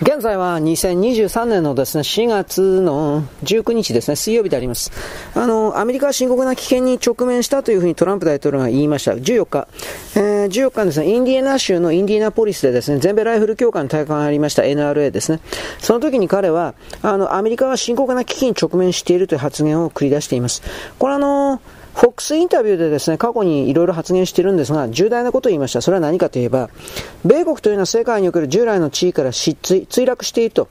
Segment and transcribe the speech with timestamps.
[0.00, 4.92] 現在は2023年のですね、4月の19日ですね、水曜日であります。
[5.34, 9.14] あの、アメリカは深刻な危険に直面したというふうにトランプ大統領が言いました。
[9.14, 9.66] 14日、
[10.14, 15.40] えー、14日ですね、インディアナ州のインディアナポリスでですね、全米ライフル協会の大会がありました NRA ですね。
[15.80, 20.62] その時に彼は、あの、アメリカは深刻な危機に直面しているという発言を繰り出しています。
[21.00, 25.82] これあのォックスインタビューでですね、過去にいろいろ発言してるんですが、重大なことを言いました。
[25.82, 26.70] それは何かといえば、
[27.24, 30.68] 米国というのは世界における従来の地位から失墜、墜落していると。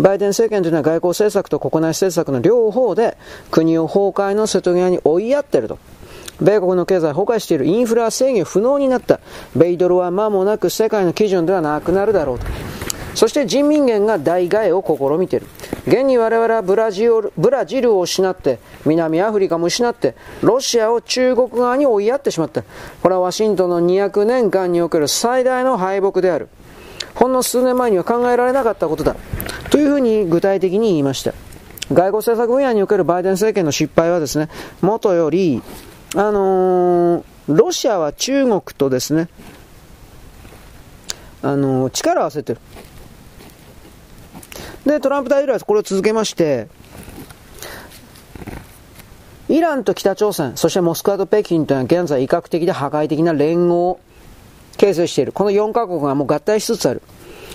[0.00, 3.16] バイデン政権というのは外交政策と国内政策の両方で
[3.52, 5.78] 国を崩壊の瀬戸際に追いやっていると。
[6.40, 9.20] 米国の経済崩壊しているインフラ制御不能になった。
[9.54, 12.46] 米ドルは間もなく世界の基準ではなくなるだろうと。
[13.14, 15.46] そして人民元が代替えを試みている。
[15.86, 22.62] 現に我々はブラジルブラジルを失って、南アフリカも失って、ロシアを中国側に追いやってしまった。
[23.02, 26.48] これはワシントンの200年間における最大の敗北である。
[27.14, 29.16] ほんの数年前には考えられなかったことだ。
[29.70, 31.32] というふうに具体的に言いました。
[31.92, 34.48] 外交政策分野におけるバイデン政権の失敗はですね、
[34.80, 35.62] 元より、
[36.16, 39.28] あのー、ロシアは中国とですね、
[41.42, 42.60] あのー、力を合わせてる。
[44.84, 46.68] で、トランプ大統領はこれを続けまして、
[49.48, 54.00] イランと北朝鮮、そしてモスクワと北京というのは現在威嚇的で破壊的な連合を
[54.76, 55.32] 形成している。
[55.32, 57.02] この4カ国がもう合体しつつある。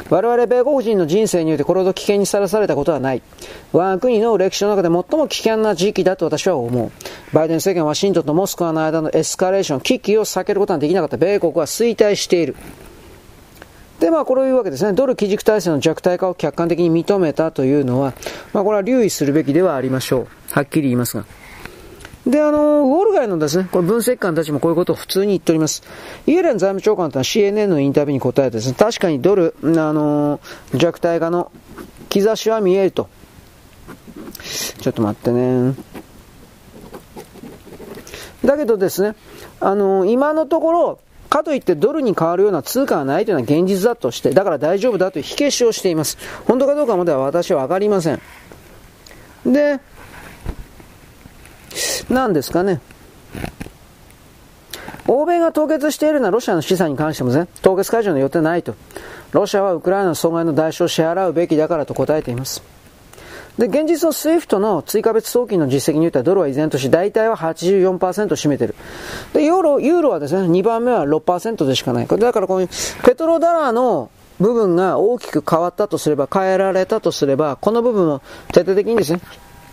[0.10, 3.22] 我々米国人の人生においてこれほど危険にさらされたことはない。
[3.74, 6.92] 我が国の歴史の中で最も危険な時期だと私は思う。
[7.34, 12.56] バイデン政権はワシントンとモスクワの間のエスカレーション、危機を避けることができなかった米国は衰退している。
[14.00, 14.94] で、まあ、これを言うわけですね。
[14.94, 18.14] ドル基軸体制の弱体化を客観的に認めたというのは、
[18.54, 20.28] まあ、これは留意するべきではありましょう。
[20.52, 21.26] はっきり言いますが。
[22.26, 25.84] で、あの、ウォール街のですね、これ分析官たちもこういうことを普通に言っております。
[26.28, 30.40] イエレン財務長官とは CNN のインタビューに答えてですね、確かにドル、あの、
[30.74, 31.52] 弱体化の
[32.10, 33.10] 兆しは見えると。
[34.80, 35.76] ちょっと待ってね。
[38.46, 39.16] だけどですね、
[39.60, 46.18] あの、今のところ、かといってドルに変わるような通貨はないというのは現実だとして、だから大丈夫だという火消しをしています。
[46.46, 48.22] 本当かどうかまでは私はわかりません。
[49.46, 49.80] で、
[52.10, 52.82] 何ですかね。
[55.08, 58.76] 欧米が凍結しているのはロシアの資産に関してもね、凍結解除の予定ないと。
[59.32, 62.62] ロシアはウクライナの損害の代償を支払うべきだからと答えています。
[63.60, 68.00] で、現実の SWIFT の追加別送金の実績によってはドルは依然とし大体は84%を
[68.38, 68.74] 占めてる。
[69.34, 72.08] で、ユーロ、ユーロはですね、2番目は6%でしかない。
[72.08, 72.70] だからこういう
[73.04, 74.10] ペトロダラーの
[74.40, 78.22] 部分が大きく変わったとすれば、変えられたとすれば、この部分も
[78.54, 79.20] 徹底的にですね、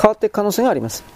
[0.02, 1.15] 変わっていく可能性があります。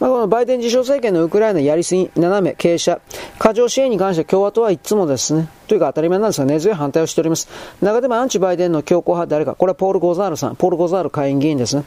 [0.00, 3.02] まあ、このバイデン自称政権のウクライナやりすぎ、斜め、傾斜、
[3.38, 7.48] 過剰支援に関して共和党はいつもですね、というか当たり前なんですが、根強い反対をしております。
[7.82, 11.84] 中でもアンチバイデンの強硬派誰か、これはポール・ゴザールさん、ポール・ゴザール下院議員ですね。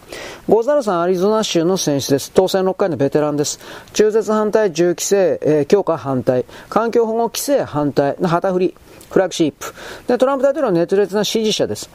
[0.48, 2.32] ゴザールさん、アリゾナ州の選手です。
[2.32, 3.60] 当選6回のベテランです。
[3.94, 8.76] 中絶反対、銃規制、えー、強化反対、環境保護規制反対旗振り、
[9.10, 9.74] フラッグシップ。
[10.08, 11.90] で、トランプ大統領の熱烈な支持者です。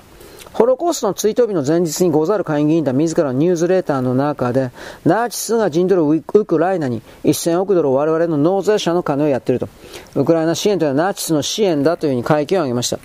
[0.53, 4.71] ホロコーストの追悼日の前日にゴザル下院議員団自らのニュースレーターの中で、
[5.05, 9.69] ナチスが陣取るウクライナに1000億ドルを我々の納税者の金をやっていると。
[10.17, 12.99] ウクライナ支援というのはナチスの支援だというふうに会見を挙げました。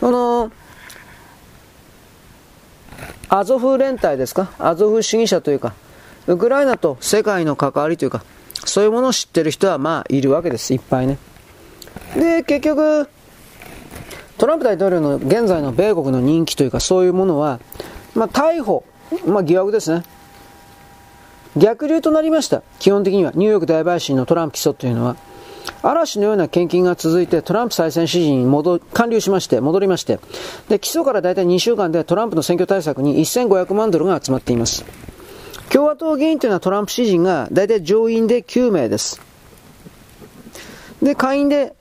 [0.00, 0.52] この、
[3.28, 4.52] アゾフ連隊ですか？
[4.58, 5.74] アゾフ主義者というか、
[6.26, 8.22] ウクライナと世界の関わりというか、
[8.64, 10.74] そういうものを知ってる人はまあいるわけです。
[10.74, 11.18] いっぱいね。
[12.14, 13.08] で、結局、
[14.40, 17.60] トランプ大統領の現在の米国の人気というかそういうものは、
[18.14, 18.84] まあ、逮捕、
[19.26, 20.02] まあ、疑惑ですね。
[21.58, 22.62] 逆流となりました。
[22.78, 23.32] 基本的には。
[23.34, 25.16] ニューヨーク大陪審のトランプ起訴というのは。
[25.82, 30.20] 嵐のような献金が続いてトランプ再選支持に戻完了しまして、戻りまして、
[30.70, 34.86] で、起訴から大体2週間でトランプの選挙対策に1500万ドルが集まっています。
[35.70, 39.20] 共和党議員というのはトランプ支持が大体上院で9名です。
[41.02, 41.74] で、下院で、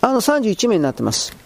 [0.00, 1.44] あの31名になってます。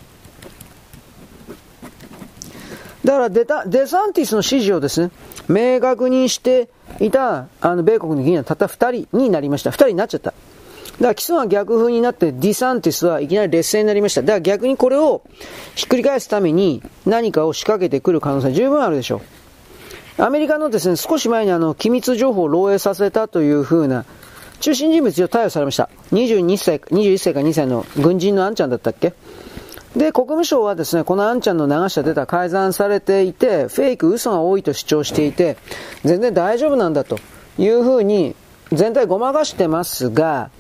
[3.05, 5.11] だからデタデサンティスの指示をですね、
[5.49, 6.69] 明確にして
[7.01, 9.71] いた、あの、米国の議員はたった2人になりました。
[9.71, 10.31] 2人になっちゃった。
[10.31, 14.21] だから基礎は逆風になってディサンティスはいきなり劣勢になりました。
[14.21, 15.23] だから逆にこれを
[15.75, 19.23] ひっくり返すために何かを仕掛けてくる可能性十分あるでしょ
[20.19, 20.23] う。
[20.23, 24.05] アメリカのですね、少し前にあの、機密情報を漏洩させたというふうな、
[24.61, 25.89] 中心人物を逮捕されました。
[26.13, 29.15] 22歳、21歳か2歳の軍人のあんちゃんだったっけ？
[29.97, 35.57] で、国務省はですね、このあんちゃんの流したデータ改ざんされていて、フェイク、嘘が多いと主張していて、
[36.05, 37.19] 全然大丈夫なんだと
[37.59, 38.37] いうふうに
[38.71, 40.51] 全体ごまかしてますが、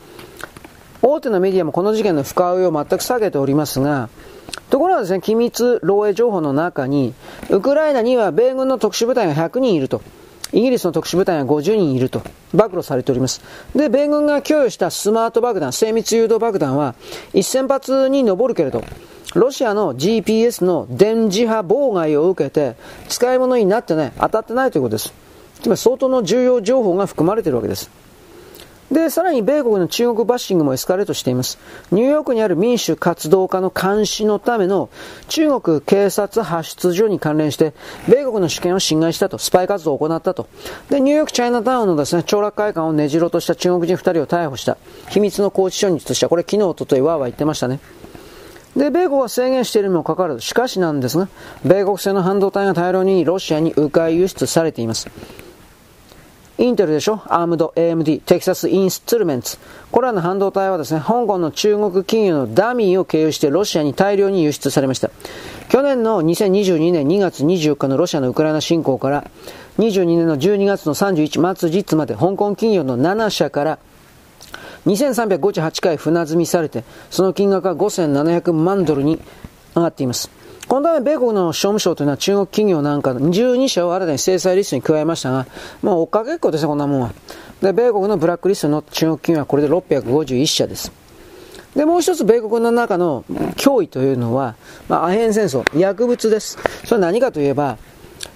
[1.03, 4.09] 大手のメディアもこの事件の深追いを全く下げておりますが、
[4.69, 7.15] ところがですね、機密漏洩情報の中に、
[7.51, 10.03] ウクライナには米軍の特殊部隊が100人いると。
[10.53, 12.23] イギリスの特殊部隊が50人いると
[12.53, 13.41] 暴露されております。
[13.75, 16.95] で、米軍が供与したスマート爆弾、精密誘導爆弾は
[17.35, 18.83] 1000発に上るけれど、
[19.35, 22.77] ロシアの GPS の電磁波妨害を受けて
[23.09, 25.13] 使い物になってない、当たってないということです。
[25.63, 27.91] つまり相当の重要情報が含まれているわけです。
[28.91, 31.59] で、さらに米国の中国バッシングもエスカレートしています。
[31.93, 34.91] ニューヨークにある民主活動家の監視のための
[35.29, 37.73] 中国警察派出所に関連して、
[38.09, 40.49] 米国の主権を侵害したと、スパイ活動を行ったと。
[40.89, 44.77] で、ニューヨークチャイナタウンのですね、凋落会館をねじろうとした中国人2人を逮捕した。
[45.09, 46.29] 秘密の拘置所に移した。
[46.29, 47.79] これ昨日、おととい、わーわー言ってましたね。
[48.77, 51.29] で、米国は制限しているにもかかわらず、しかしなんですが、
[51.65, 55.09] 米国製の半導体が大量にロシアに迂回輸出されています。
[56.59, 57.23] インテルでしょ？
[57.25, 59.57] アームド、AMD、テキサスインストゥルメンツ。
[59.91, 65.11] これらの半導体はですね、香港の中国企業のダミーを経由してロシアに大量に輸出されました。
[65.71, 69.31] 去年の2022年2月24日のロシアのウクライナ侵攻から、
[69.79, 73.79] 22年の12月の31末日まで香港企業の7社から
[74.87, 79.21] 2358回船積みされて、その金額は5700万ドルに
[79.75, 80.31] 上がっています。
[80.69, 85.47] このため米国の商務省というのは中国企業なんか12社を新たに制裁リストに加えましたが、
[85.83, 87.13] まあ、追っかけっこですよ、こんなもんは。
[87.61, 90.93] で、米国のブラックリストの中国企業はこれで651社です。
[91.75, 93.25] で、もう一つ米国の中の
[93.57, 94.55] 脅威というのは、
[94.89, 96.57] まあ、アヘン戦争、薬物です。
[96.85, 97.77] それは何かといえば、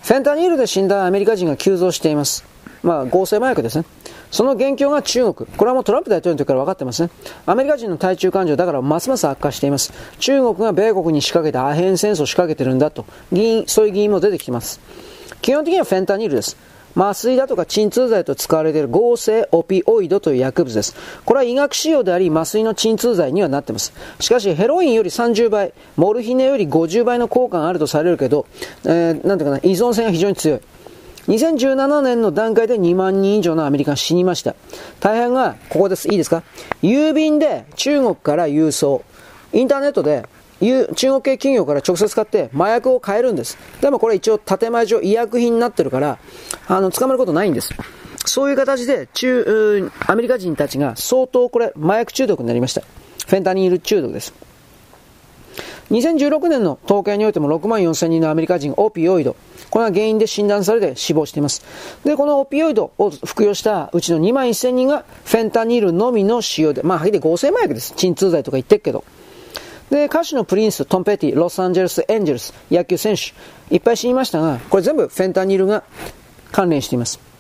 [0.03, 2.45] フェンタニールで死んだアメリカ人が急増しています。
[2.83, 3.85] まあ、合成麻薬ですね。
[4.31, 5.49] その元凶が中国。
[5.57, 7.11] これはもうトランプ大統領の時から分かってますね。
[7.47, 9.93] アメリカ人の対中感情だからますます悪化しています。
[10.19, 13.07] 中国が米国に仕掛けたアヘン戦争を仕掛けてるんだと。
[13.33, 14.81] 議員、そういう議員も出てきてます。
[15.43, 16.57] 基本的にはフェンタニルです。
[16.97, 20.95] 麻酔だとか鎮痛剤と使われている合成オピオイドという薬物です。
[21.25, 23.93] これは医学使用であり麻酔の鎮痛剤にはなっています。
[24.21, 28.47] しかしヘロインより30倍、モルヒネより50倍の効果があるとされるけど、
[28.85, 30.61] えー、なんていうかな、依存性が非常に強い。
[31.29, 34.55] 2017年の段階で2万人以上のアメリカが死にました。
[35.01, 36.09] 大半が、ここです。
[36.09, 36.43] いいですか？
[36.83, 39.03] 郵便で中国から郵送。
[39.53, 40.27] インターネットで
[40.61, 43.57] 中国系企業から直接買って麻薬を買えるんです。
[43.81, 46.19] でもこれ一応建前上医薬品になってるから、
[46.67, 47.71] あの、捕まることないんです。
[48.27, 52.83] そういう形で中、アメリカ人たちが相当これ麻薬中毒になりました。
[53.27, 54.35] フェンタニル中毒です。
[55.91, 59.37] 2016年の統計においても6万4000人のアメリカ人オピオイド。
[59.71, 61.65] これが原因で診断されて死亡しています。
[62.05, 67.93] で、このオピオイドを服用したうちの2万1000人がフェンタニルのみの使用で、まあ、はっきり合成麻薬です。
[67.97, 69.05] 鎮痛剤とか言ってるけど。
[69.91, 75.85] で、歌手のプリンス、トム・ペティ、ロサンゼルスエンジェルス、野球選手、いっぱい死にましたが、これ全部フェンタニルが
[76.51, 77.34] 関連しています。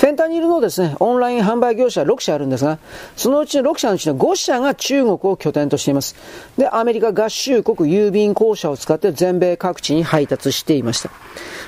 [0.00, 2.78] フェンタニルのですね、オンライン販売業者6社あるんですが、
[3.16, 6.16] そのうちの6社のうちの5社が中国を拠点としています。
[6.56, 11.10] で、アメリカ合衆国郵便公社を使って全米各地に配達していました。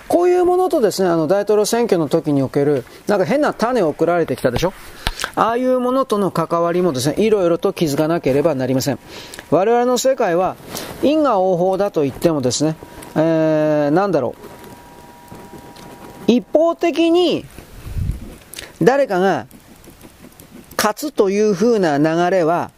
[0.08, 4.72] こういうものとですね、あの大統領選挙の時における、なんか変な種を送られてきたでしょ？
[5.34, 8.98] ああいうものとの関わりもですね、いろいろと気づかなければなりません。
[9.50, 10.56] 我々の世界は
[11.02, 12.76] 因果応報だと言ってもですね、
[13.14, 14.34] えー、なんだろ
[16.28, 16.32] う。
[16.32, 17.44] 一方的に
[18.82, 19.46] 誰かが
[20.76, 22.70] 勝つという風な流れは、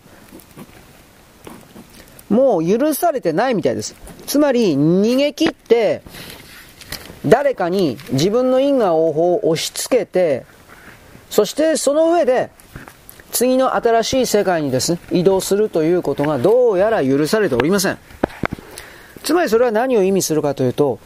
[2.29, 3.95] もう許されてないみたいです。
[4.27, 6.03] つまり、逃げ切って、
[7.27, 10.45] 誰かに自分の因果応報を押し付けて、
[11.31, 12.51] そしてその上で、
[13.33, 17.99] 次の新しい世界にですね、移動するということがどうやら許されておりません。
[19.23, 20.99] つまりそれは何を意味するかというと、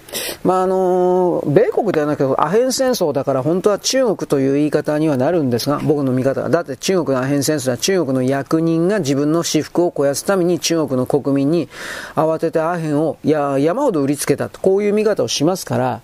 [0.45, 6.49] まあ、あの、米国ではなくてアヘン戦争だから本当は中国という言い方にはなるんですが、僕の見方は。
[6.49, 11.69] だって中国のアヘン戦争は中国の役人が自分の私服を肥やすために中国の国民に
[12.15, 16.01] 慌ててアヘンをや山ほど売りつけたと、こういう見方をしますから、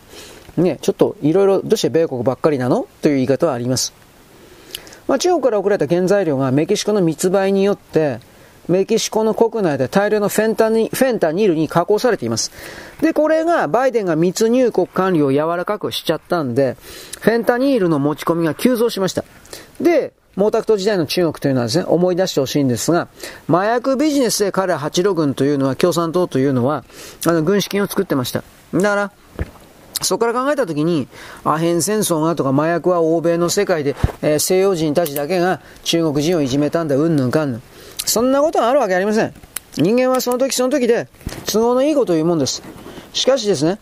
[0.56, 3.92] ね、ちょっといろいろどうして米国ばっかりなのという言い方はあります。
[5.06, 8.20] まあ、中国から送られた原材料がメキシコの密売によって、
[8.68, 12.50] メキシコの国内で大量のフェンタニフェンタニルに加工されています。
[13.00, 16.76] で、これがバイデンが密入国管理を柔らかくしちゃったんで、
[17.20, 19.24] フェンタニールの持ち込みが急増しました。
[19.80, 23.08] で、毛沢東時代の中国というのはですね、思い出してほしいんですが、
[23.48, 26.84] 麻薬ビジネスで彼ら八路軍というのは、共産党というのは、
[27.26, 28.42] あの、軍資金を作ってました。
[28.72, 29.12] だから、
[30.02, 31.06] そこから考えたときに、
[31.44, 37.62] アヘン戦争がとか麻薬は欧米の世界で、えー、西洋人たちだけが中国人をいじめたんだ、うんぬんかんぬん。
[38.06, 39.34] そんなことがあるわけありません。
[39.76, 41.08] 人間はその時その時で
[41.46, 42.62] 都合のいいことを言うもんです。
[43.12, 43.78] しかしですね、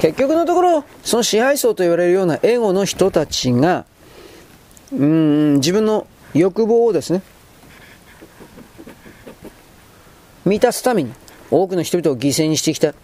[0.00, 3.86] 結局のところ、その支配層と言われるようなエゴの人たちが、
[4.92, 7.22] うん、自分の欲望をですね、
[10.44, 11.12] 満たすために
[11.50, 12.94] 多くの人々を犠牲にしてきた。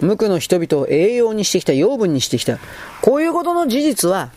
[0.00, 2.58] 無垢の人々を栄養にしてきた、養分にしてきた。
[3.00, 4.30] こういうことの事実は、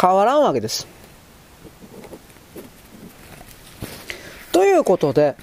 [0.00, 0.86] 変わらんわけです。
[4.52, 5.36] ということで、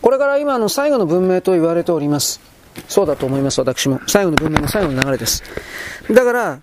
[0.00, 2.40] これから今の最後の文明と言われております。
[2.88, 4.00] そうだと思います、私も。
[4.06, 5.42] 最後の文明の最後の流れです。
[6.10, 6.58] だから、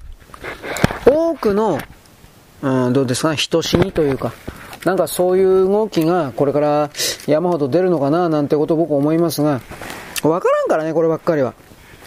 [1.05, 1.79] 多くの、
[2.61, 4.33] うん、どうですか、人死にというか、
[4.85, 6.89] なんかそういう動きがこれから
[7.27, 9.61] 山ほど出るのかななんてことを僕は思いますが、
[10.23, 11.53] わからんからね、こればっかりは。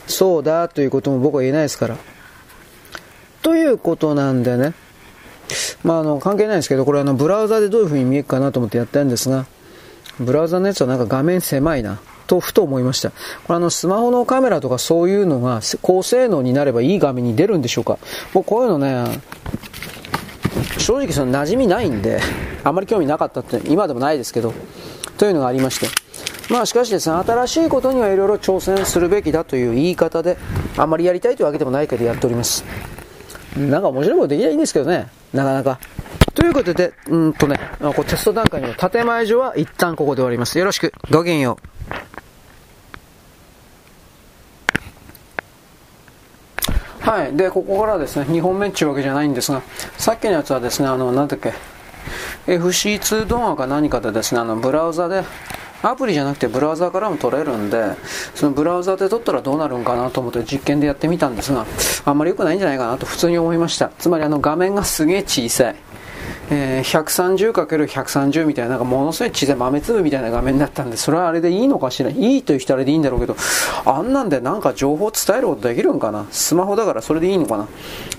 [0.06, 1.96] そうだということも僕は言えないですから。
[3.44, 4.72] ということなんでね、
[5.82, 9.44] まあ、あの、関係ないんですけど、これあの、ブラウザでどういう風に見えるかなと思ってやったんですが、
[10.18, 13.10] ブラウザのやつはなんか画面狭いな、とふと思いました。
[13.10, 13.16] こ
[13.50, 17.98] れあの、スマホのカメラとかそういうのが高性能になればいい画面に出るんでしょうか。
[18.32, 19.20] 僕こういうのね、
[20.78, 22.22] 正直その馴染みないんで、
[22.64, 24.54] あまり興味なかったって、今でもないですけど、
[25.18, 25.88] というのがありまして。
[26.48, 30.38] まあしかしですね、新しいことにはいろいろ挑戦するべきだという言い方で、
[30.78, 32.64] あまりやりたいというわけでもないけどやっております。
[33.56, 35.78] なんか面白いことできないいんですけどね、なかなか。
[36.34, 40.58] ということで、うんとね、こうテスト段階の建前上は一旦ここで終わります。
[40.58, 40.92] よろしく。
[41.10, 41.74] ごきげんよう。
[47.04, 47.36] はい。
[47.36, 49.62] で、ここからですね、2本目っていうわけじゃないんですが、
[49.98, 51.52] さっきのやつはですね、あの、なんだっけ、
[52.46, 55.22] FC2 動画か何かでですね、あの、ブラウザで、
[55.90, 57.84] アプリじゃなくてブラウザーからも撮れるんで、
[58.34, 61.66] そのブラウザーで撮ったらどうなるんかなと思って実験でやってみたんですが、
[62.04, 63.90] あんまり良くないんじゃないかなと普通に思いました。
[63.98, 65.76] つまりあの画面がすげえ小さい。
[66.50, 72.10] えー、130×130 みたいな、なんかものすごい小さい豆粒みたいな画面だったんで、それはあれでいいのかしら？
[72.10, 73.34] いいという人あれでいいんだろうけど、
[73.86, 76.26] あんなんでなんか情報伝えることできるんかな？
[76.30, 77.66] スマホだからそれでいいのかな？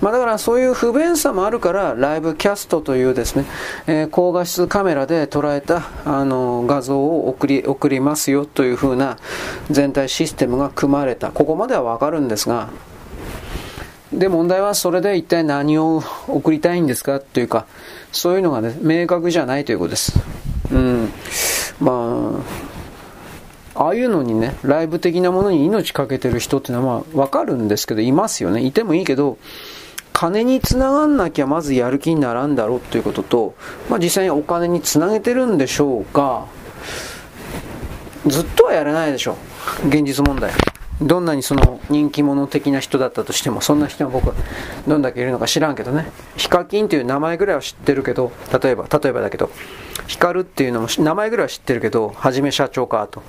[0.02, 3.46] まあだからそういう不便さもあるから、ライブキャストというですね、
[3.88, 9.18] えー、高画質カメラで捉えた、あの画像を送り、送りますよという風な
[9.70, 11.32] 全体システムが組まれた。
[11.32, 12.70] ここまではわかるんですが、
[14.14, 17.20] で、問題はそれで一体何を送りたいんですか？
[17.20, 17.66] というか、
[18.16, 20.18] そういうのがね、明確じゃないということです。
[20.72, 21.12] うん。
[21.82, 22.42] ま
[23.76, 28.66] あ、ああいうのにね、ライブ的なものに命かけてる人っていうのはまあ、わかるんですけど、いますよね。
[28.66, 29.38] いてもいいけど、
[30.14, 33.56] 金につながんなきゃまずやる気にならんだろうということと、
[33.90, 36.46] まあ実際にお金につなげてるんでしょうか、
[38.26, 39.36] ずっとはやれないでしょ。
[39.90, 40.54] 現実問題。
[41.02, 44.36] どんなにその人気者的な人だったとしても、そんな人は僕は
[44.88, 46.10] どんだけいるのか知らんけどね。
[46.38, 49.50] ヒカキンという名前ぐらいは知ってるけど、例えば、例えばだけど、
[50.08, 53.24] ヒカルっていうのも名前ぐらいは知ってるけど、はじめ社長かと。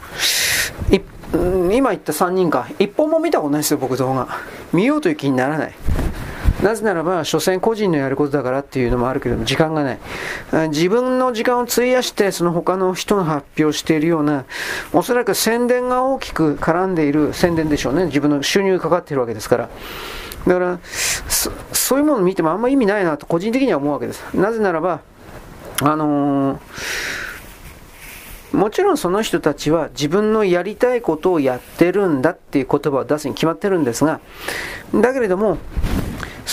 [1.72, 4.28] 今言った3人か、一本も見たことないですよ、僕動画。
[4.72, 5.74] 見ようという気にならない。
[6.62, 9.98] なぜならば、所詮個人のやることだからっていうのもあるけども、時間がない。
[10.70, 14.44] 自分の時間を費やして、その他の人が発表しているような、
[14.92, 18.06] おそらく宣伝が大きく絡んでいる宣伝でしょうね。
[18.06, 19.68] 自分の収入がかかっているわけですから。
[20.46, 24.22] だからそ、そういうものを見てもあんま意味ないなと個人的には思うわけです。
[24.34, 25.00] なぜならば、
[25.82, 26.58] あのー
[28.52, 34.20] もちろんその人たちは自分のやりたいことをやってるんだっていう言葉を出すに決まってるんですが、
[34.94, 35.58] だけれども、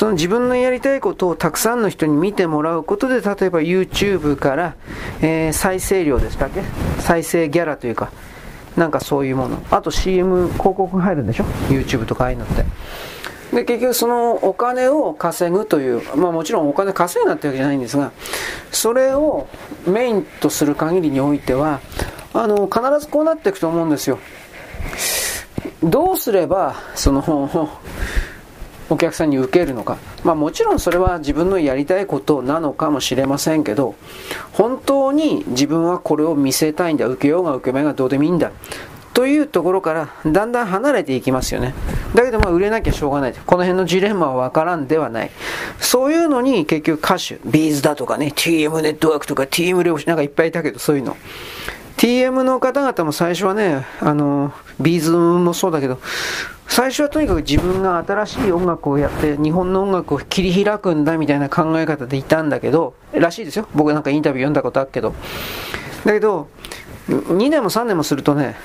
[0.03, 4.75] その自分のやりたいことをたくさんの人に見てもらうことで、例えば YouTube から、
[5.21, 6.61] えー、再生量でしたっけ
[6.99, 8.11] 再生ギャラというか、
[8.75, 9.65] なんかそういうもの。
[9.71, 12.65] あと CM 広告入るんでしょ ?YouTube とかああいうのって。
[13.55, 18.11] で、結局そのお金を稼ぐという、まあもちろんお金稼ぐなってわけじゃないんですが、
[18.73, 19.47] それを
[19.87, 21.79] メインとする限りにおいては、
[22.33, 24.19] あの、必ずこうなっていくと思うんですよ。
[25.81, 27.69] どうすれば、その、
[28.89, 29.97] お客さんに受けるのか。
[30.23, 33.95] まあもちろんそれは自分のやりたいことなのかもしれませんけど、
[34.51, 37.07] 本当に自分はこれを見せたいんだ。
[37.07, 38.51] 受けようが受けまいがどうでもいいんだ。
[39.13, 41.73] というところからだんだん離れていきますよね。
[42.15, 43.33] だけどまあ売れなきゃしょうがない。
[43.33, 45.31] この辺のジレンマはわからんではない。
[45.79, 51.15] そういうのに結局歌手、ビーズだとかね、TM ネットワークとか TM 漁師なんかいっぱいいたけどそういうの。
[51.97, 55.99] TM の方々も最初はね、あの、ビーズもそうだけど、
[56.67, 63.67] 最初はとにかく自分が新しい音楽をやって日本の音楽を切り開くんだみたいな考え方でいたんだけど、らしいですよ。
[63.75, 65.13] 僕なんかインタビュー読んだことあるけど。
[66.05, 66.47] だけど、
[67.07, 68.55] 2年も3年もするとね、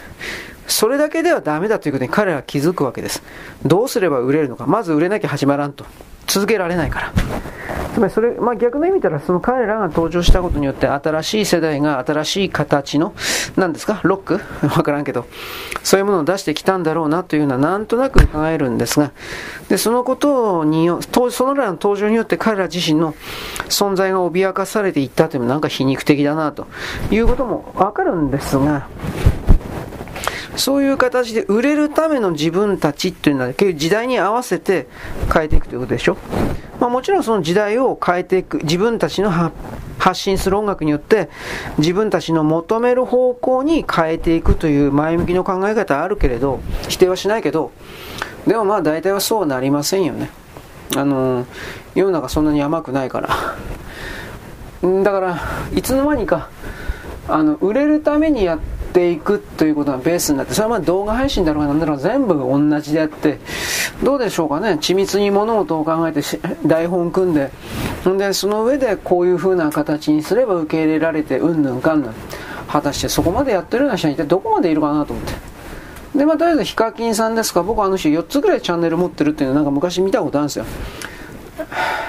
[0.67, 3.23] それだけではダメだということに彼らは気づくわけです。
[3.65, 4.67] どうすれば売れるのか。
[4.67, 5.85] まず売れなきゃ始まらんと。
[6.29, 7.13] 続けられないから。
[7.95, 13.13] つまりそれ、まあ、逆の意味ではその彼らが登場したことによって新しい世代が新しい形の
[13.57, 14.01] 何ですか？
[14.05, 14.41] ロック？
[14.69, 15.27] わからんけど。
[15.83, 19.11] そういうものを出してきたんだろうなというのはなんとなく考えるんですが。
[19.69, 23.15] でそのことによそのらの登場によって彼ら自身の
[23.69, 26.67] 存在が脅かされていったというのはなんか皮肉的だなと
[27.11, 28.87] いうこともわかるんですが。
[30.59, 34.89] そういう形で売れるための自分たちっていうのは、結局時代に合わせて
[35.33, 36.17] 変えていくということでしょ？
[36.81, 41.29] まあ、もちろんその時代を変えていく、自分たちの発信する音楽によって、
[41.79, 47.73] 自分たちの求める方向に変えていくという前向きの考え方はあるけれど、否定はしないけど、
[48.47, 50.31] でもまあ大体はそうなりませんよね。
[50.97, 51.47] あの
[51.95, 53.29] 世の中そんなに甘くないから。
[55.03, 55.41] だから、
[55.75, 56.49] いつの間にか、
[57.29, 63.39] あの売れるためにやってていくということがベースになって、それはまあ動画配信だろうがなんだろうが全部同じであって、
[64.03, 66.21] どうでしょうかね、緻密に物事を考えて
[66.67, 67.51] 台本組んで、
[68.09, 72.15] んで、その上でこういう風な形にすれば受け入れられて、うんぬんかんぬん。
[72.69, 75.33] 果たしてそこまでやってるような人は一体どこまでいるかなと思って。
[76.19, 80.67] で、まあ、とりあえずヒカキンさんですか、僕あの人4つぐらいチャンネル持ってるっていうのなんか昔見たことあるんですよ。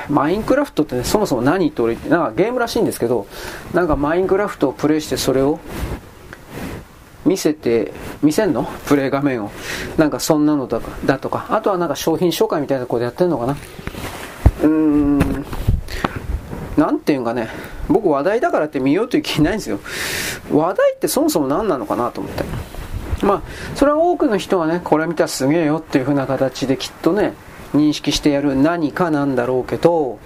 [0.09, 3.27] マインクラフトって、ね、そもそも何って俺言って、なんかゲームらしいんですけど、
[3.73, 5.59] なんかマインクラフトをプレイしてそれを
[7.25, 8.63] 見せて、見せんの？
[8.87, 9.51] プレイ画面を。
[9.97, 11.47] なんかそんなのだだとか。
[11.49, 13.57] あとはなんか商品紹介みたいなことやってんのかな？
[14.63, 15.45] うーん。
[16.77, 17.49] なんていうんかね。
[17.89, 19.79] 僕話題だからって見ようという気ないんですよ。
[20.51, 22.43] 話題ってそもそも何なのかなと思って。
[23.25, 23.41] まあ、
[23.75, 27.33] それは多くの人がね、これ見たらすげえよっていう風な形できっとね、
[27.73, 30.19] 認識してやる何かなんだろうけど、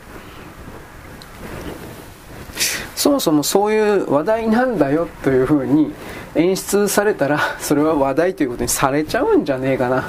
[2.96, 5.92] そもそもそういう話題なんだよというふうに
[6.36, 10.08] 演出されたらそれは話題ということにされちゃうんじゃねえかな。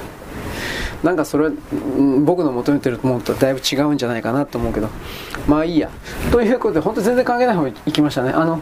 [1.03, 1.51] なんかそれは
[2.23, 4.89] 僕の求めてるものとだいぶ違うんじゃないかなと思うけど。
[5.47, 5.89] まあいいや。
[6.31, 8.31] ということで本当全然関係ない方に行きましたね。
[8.31, 8.61] あの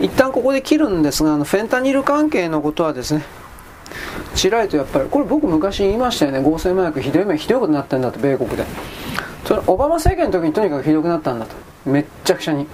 [0.00, 3.24] 一旦ここで切るんですがあのフェンタニル関係のことはですね
[4.34, 6.42] ちらりとやっぱりこれ僕昔言いましたよね。
[6.42, 8.64] 合成麻薬ひどい目ひどいことになってんだと米国で。
[9.44, 11.54] それオバマ政権の時にとにかくひどくなったんだと。
[11.88, 12.66] めっちゃくちゃに。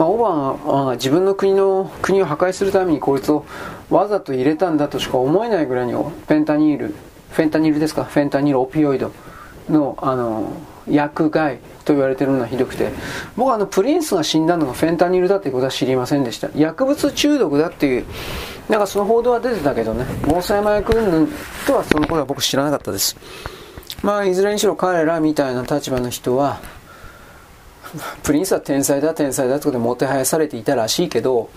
[0.00, 3.44] まあ、オバマは自分の国の国を破壊するためにこいつを
[3.90, 6.94] わざと入れたんだとしか思えないぐらいにフェンタニール
[7.32, 8.04] フェンタニルですか？
[8.04, 9.12] フェンタニルオピオイド
[9.68, 10.52] のあの
[10.88, 12.90] 薬害と言われてるのはひどくて。
[13.36, 16.48] 僕はあのプリンスが死んだのがフェンタニルだっていうことは知りませんでした。
[16.56, 18.06] 薬物中毒だっていう
[18.70, 20.06] なんかその報道は出てたけどね。
[20.26, 21.28] 防災麻薬云々
[21.66, 23.18] とはそのことは僕知らなかったです。
[24.02, 26.58] まあいずれにしろ彼らみたいな立場の人は
[28.22, 31.50] プリンスは天才だ天才だってことでもてはやされていたらしいけど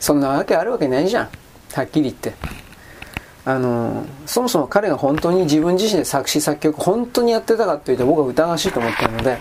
[0.00, 1.28] そんなわけあるわけないじゃん。
[1.72, 2.34] はっきり言って。
[3.44, 9.38] あのそもそも彼が本当に自分自身で作詞作曲本当にやってたかっていうと僕は疑わしいと思ってるので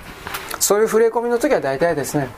[0.60, 2.30] そういう触れ込みの時は大体ですね。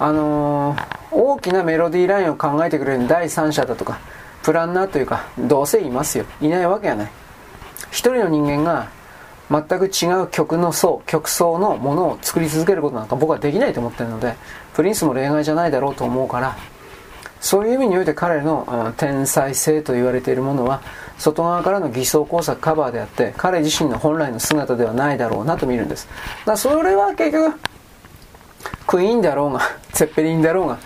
[0.00, 0.76] あの
[1.12, 4.00] 大きなメロディーラインを考えてくれる第三者だとか
[4.42, 6.24] プランナーというかどうせいますよ。
[6.40, 7.10] いないわけがない。
[7.90, 8.88] 一人の人間が
[9.50, 14.34] 全く違う曲の層曲層のものを作り続けることなんか僕はできないと思ってるので
[14.74, 16.56] プリンスも例外じゃないだろうと思うから
[17.40, 20.80] そういう意味において彼の天才性と言われているものは
[21.18, 26.08] 外側からの偽装工作カバーであって彼自身の本来の姿ではないだろうなと見るんです。
[26.40, 27.60] だからそれは結局
[28.86, 29.60] クイーンだろうが
[29.92, 30.78] ツェッペリンだろうが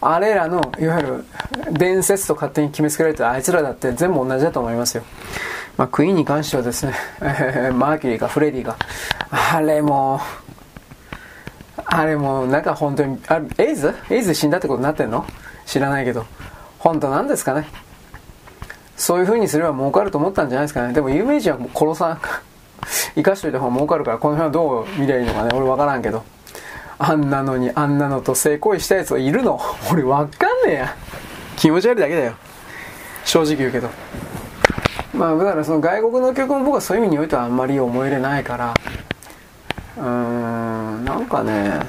[0.00, 1.24] あれらのいわゆる
[1.72, 5.02] 伝説と勝手に決めつけられてるあいつらだって全部同じだと思いますよ。
[5.76, 8.76] まあ、クイーンに関してはですね、え、 マーキュリーかフレディが、
[9.30, 10.20] あれも
[11.84, 13.94] あれもなんか本当に、あエイズ？
[14.10, 15.24] エイズ死んだってことになってんの？
[15.66, 16.24] 知らないけど、
[16.78, 17.66] 本当なんですかね？
[18.96, 20.94] そういう風にすれば儲かると思ったんじゃないですかね。
[20.94, 22.20] でも有名人はもう殺さん、
[23.14, 26.24] 生かしといた方が儲かるから、この辺はどう見りゃいいのかね、俺わからんけど。
[26.98, 29.60] あんなのに、あんなのと性行為したやつがいるの？
[29.92, 30.94] 俺わかんねえや。
[31.56, 32.32] 気持ち悪いだけだよ。
[33.24, 33.90] 正直言うけど。
[35.16, 38.74] まあだからその外国の曲も僕はそういう意味においてはあんまり思い入れないから。
[39.96, 41.80] うーんなんかね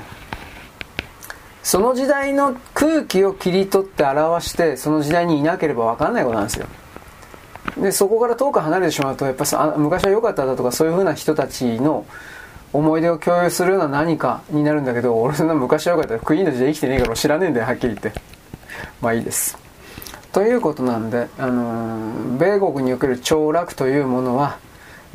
[1.62, 6.68] その時代の空気を切り取って表してその時代にいなければ分かんないことなんですよ。
[7.78, 9.46] でそこから遠く離れてしまうとやっぱ
[9.78, 12.06] 昔は良かっただとかそういう風な人たちの
[12.72, 16.24] 思い出を共有するような何かになるんだけど俺そんな昔は良かった。
[16.26, 18.14] クイーンの時代生きてねえから知らねえんだよはっきり言って。
[19.02, 19.58] まあいいです。
[20.38, 24.60] ということなんで、あの、米国における凋落というものは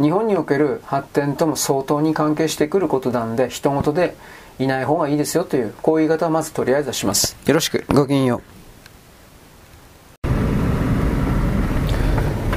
[0.00, 4.16] 日本における発展とも相当に関係してくることなんで人事で
[4.58, 7.36] いない方がいいですよというこういう言い方はまずとりあえずはします。
[7.46, 7.84] よろしく。
[7.86, 8.51] ごきげんよう。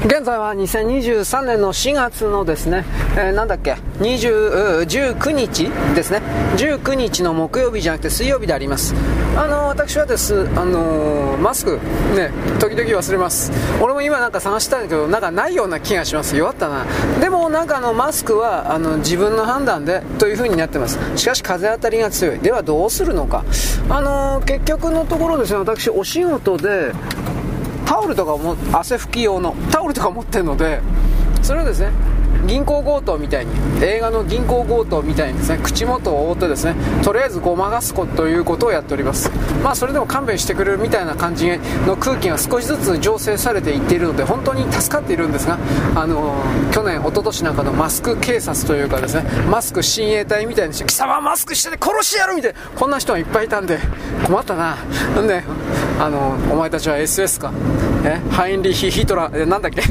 [0.06, 2.86] 現在は2023年の4月のですね、
[3.18, 6.22] えー、なんだっけ、20、19日ですね。
[6.58, 8.94] 19日の木曜日じゃなくて水曜日であります。
[9.36, 11.80] あのー、私はです、あのー、マスク、
[12.16, 13.52] ね、時々忘れます。
[13.82, 16.38] 俺も今なんか探したんだけど、なんかないような気がします。
[16.38, 16.86] 弱ったな。
[17.20, 21.00] でもなんかあの、マスクは、あの、自分の判断で、という風になってます。
[21.16, 22.38] しかし風当たりが強い。
[22.38, 23.44] ではどうするのか。
[23.90, 26.92] あの結局のところですね、私お仕事で、
[27.86, 30.82] タオルとかも汗拭き用のタオルとか持ってるので
[31.42, 31.92] それをですね
[32.48, 33.52] 銀行強盗みたいに
[33.84, 39.32] 映画の銀行強盗みたいにですね口元を覆ってですねとりあえずごまかすということをやっております。
[39.64, 41.50] まあそれでも勘弁してくれるみたいな感じ
[41.86, 45.58] の空気が少しずつ醸成されていっているので本当に助かっているんですが
[45.96, 53.80] あのー、去年一昨年なんかのマスク警察というかですねマスク親衛隊みたいにして貴様マスクしてて殺してやるみたいなこんな人がいっぱいいたんで
[54.26, 54.76] 困ったな。
[55.22, 55.44] んで
[56.00, 57.52] あのー、お前たちは SS か？
[58.06, 58.22] え？
[58.32, 59.82] ハインリヒ・ヒトラーなんだっけ？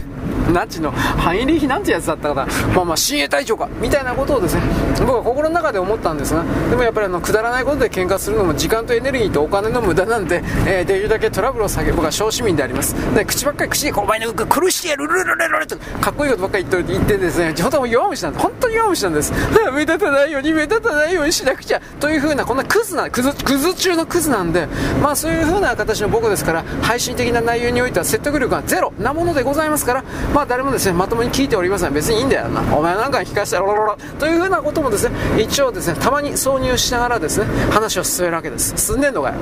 [0.52, 4.62] ナチのハイリヒなんてやつだったかな、まあまあ親衛隊長か、みたいなことをですね、
[5.00, 12.94] 僕は心の中で思ったんですが、でもやっぱりあの、くだらないことで喧嘩するのも時間とエネルギーとお金の無駄なんで、えー、できるだけトラブルを避け、僕は小市民であります。
[13.14, 18.42] で、口ばっかり口で、お前の苦しいやるるるるるると、かっこいいことばっかり言って言ってですね、本当は弱虫なんです。
[18.42, 19.32] 本当に弱虫なんです。
[19.72, 24.68] 目立たないように、目立たないようにしなくちゃ、というふうな、こんなクズな、クズ、クズ中のクズなんで、
[25.02, 30.04] まあそういうふうな形の僕ですから、配信的な内容においては説得力がゼロなものでございますから、
[30.34, 31.94] まあ誰もですね、まともに聞いておりません。
[31.94, 32.60] 別にいいんだよな。
[32.76, 33.96] お前なんかに聞かせたらロロロ。
[34.18, 38.76] というふうなこともですね一応ですねたまに挿入しながらですね話を進めるわけです。
[38.76, 39.36] 進んでんのかよ。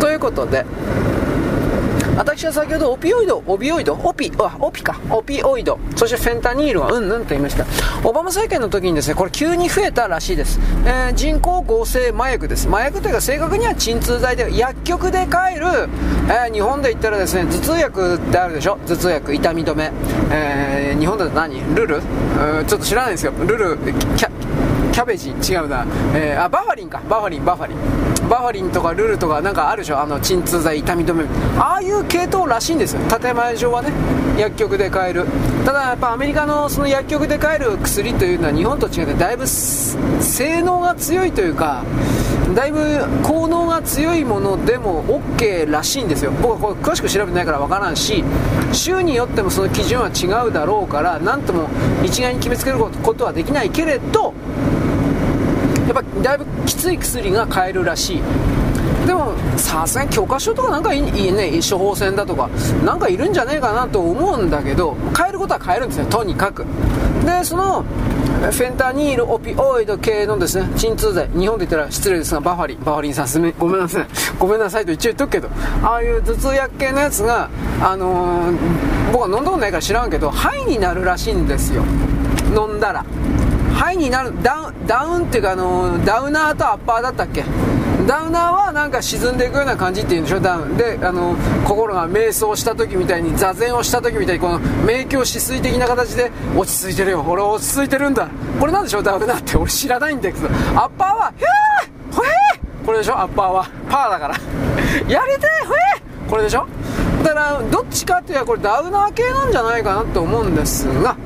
[0.00, 0.66] ということで
[2.22, 7.66] 私は先ほどオピオイド、オビオイド、オピ、あ、オピか、オピオイド、そしてフェンタニールはうんぬんと言いました。
[8.08, 10.60] オバマ政権の時にですね、これ急に増えたらしいです。
[10.86, 12.68] えー、人工合成麻薬です。
[12.68, 15.66] 麻薬というか正確には鎮痛剤で、薬局で買える、
[16.28, 18.78] えー、日本で言ったらですね、頭痛薬ってあるでしょ？
[18.86, 19.90] 頭痛薬、痛み止め。
[20.30, 21.60] えー、日本だと何？
[21.74, 22.00] ルル？
[22.00, 23.32] ちょっと知らないんですよ。
[23.40, 24.30] ルル、キャ、
[24.92, 25.30] キャベジ？
[25.30, 27.76] 違うな、えー、あバファリンかバファリンバファリン
[28.32, 30.00] バファリンとかルルとかなんかあるでしょ？
[30.00, 31.24] あの鎮痛剤痛み止め。
[31.58, 33.00] ああいう系統らしいんですよ。
[33.20, 33.92] 建前上はね。
[34.38, 35.26] 薬局で買える。
[35.66, 41.84] ただやっぱアメリカのその薬局で買える薬というのは日本と違ってだいぶ性能が強いというか
[42.54, 45.04] だいぶ効能が強いものでも
[45.36, 46.32] OK らしいんですよ。
[46.40, 48.24] 僕はこれ詳しく調べてないから分からんし
[48.72, 51.68] 州によってもその基準は違うだろうから何とも
[52.02, 54.32] 一概に決めつけることはできないけれど
[55.92, 58.22] っぱだいぶきつい薬が買えるらしい。
[59.06, 62.48] でもさすがに許可証とかなんかいいね処方箋だとか
[62.84, 66.64] なんかいるんじゃねえかなと思うんだけど買えることは買えるんですねとにかく。
[67.26, 74.06] でそのフェンタニールオピオイド系のですね鎮痛剤日本で言ったら失礼ですがバファリンバファリンさんすめごめんなさい。
[74.38, 75.48] ごめんなさいと一応言っとくけど
[75.82, 77.50] ああいう頭痛薬系のやつが
[77.80, 81.84] あのー、僕は飲んだことないから知らんけど肺になるらしいんですよ。
[82.54, 83.04] 飲んだら。
[83.82, 87.42] ハイになるダウンダウンっていうかあのダウナーとアッパーだったっけ？
[88.06, 90.38] ダウナーはなんか沈んでいくような感じっていうんでしょ？
[90.38, 90.76] ダウン。
[90.76, 91.34] であの
[91.66, 97.24] 心が瞑想した時みたいに座禅をした時みたいにこの明鏡止水的な形で落ち着いてるよ。
[97.26, 98.28] 俺は落ち着いてるんだ。
[98.60, 99.02] これなんでしょ？
[99.02, 99.56] ダウナーって。
[99.56, 100.46] 俺知らないんだけど。
[100.46, 102.28] アッパーは「へえほえ
[102.86, 103.18] これでしょ？
[103.18, 103.68] アッパーは。
[103.90, 104.34] パーだから。
[105.12, 105.66] やりてえ！
[105.66, 106.68] ほえこれでしょ？
[107.24, 111.16] だからどっちかっていうとこれダウナー系なんじゃないかなと思うんですが。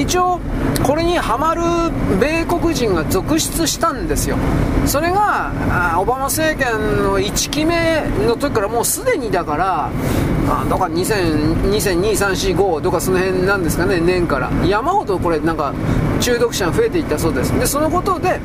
[0.00, 0.40] 一応
[0.82, 1.60] これにはまる
[2.18, 4.36] 米国人が続出したんですよ。
[4.86, 5.52] それが
[5.98, 9.90] オバマ政権の1期目の時からもうすでにだから
[10.48, 14.50] あどか20022345とかその辺なんですかね年から。
[14.66, 15.74] 山ほどこれなんか
[16.20, 17.52] 中毒者が増えていったそうです。
[17.58, 18.40] でそのことで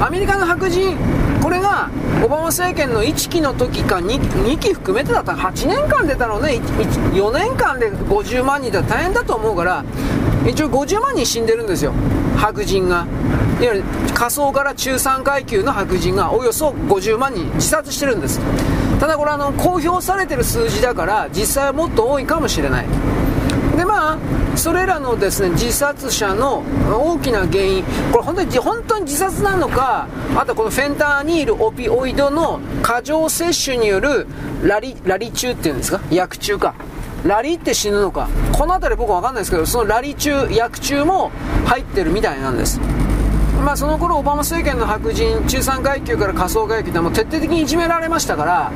[0.00, 0.96] アメリカの白人
[1.42, 1.88] これが
[2.24, 6.60] オバマ政権の1期の時か 2, 2期含めてだったら8年間出たのね。
[7.14, 9.84] 4年間で50万人だ大変だと思うから
[10.46, 11.92] 一応50万人死んでるんですよ。
[12.36, 13.06] 白人が。
[13.60, 18.40] いわゆる仮想から中産階級の白人がおよそ50万人自殺してるんです。
[19.00, 22.86] ただこれあの公表されてる数字だから実際はもっと多いかもしれない。
[23.78, 24.18] でまあ
[24.56, 34.26] それらのですね自殺者の大きな原因これ本当に本当に自殺なのかあとこのフェンターニールオピオイドの過剰摂取による
[34.64, 36.00] ラリラリ中っていうんですか？
[36.10, 36.74] 薬中か。
[37.24, 38.28] ラリって死ぬのか。
[38.52, 41.30] この辺り僕分かんないですけどそのラリ中薬中も
[41.66, 42.80] 入ってるみたいなんです。
[43.64, 48.72] まあ、その頃オバマ政権の白人中産階級から仮想階級ってもう徹底的にいじめられましたから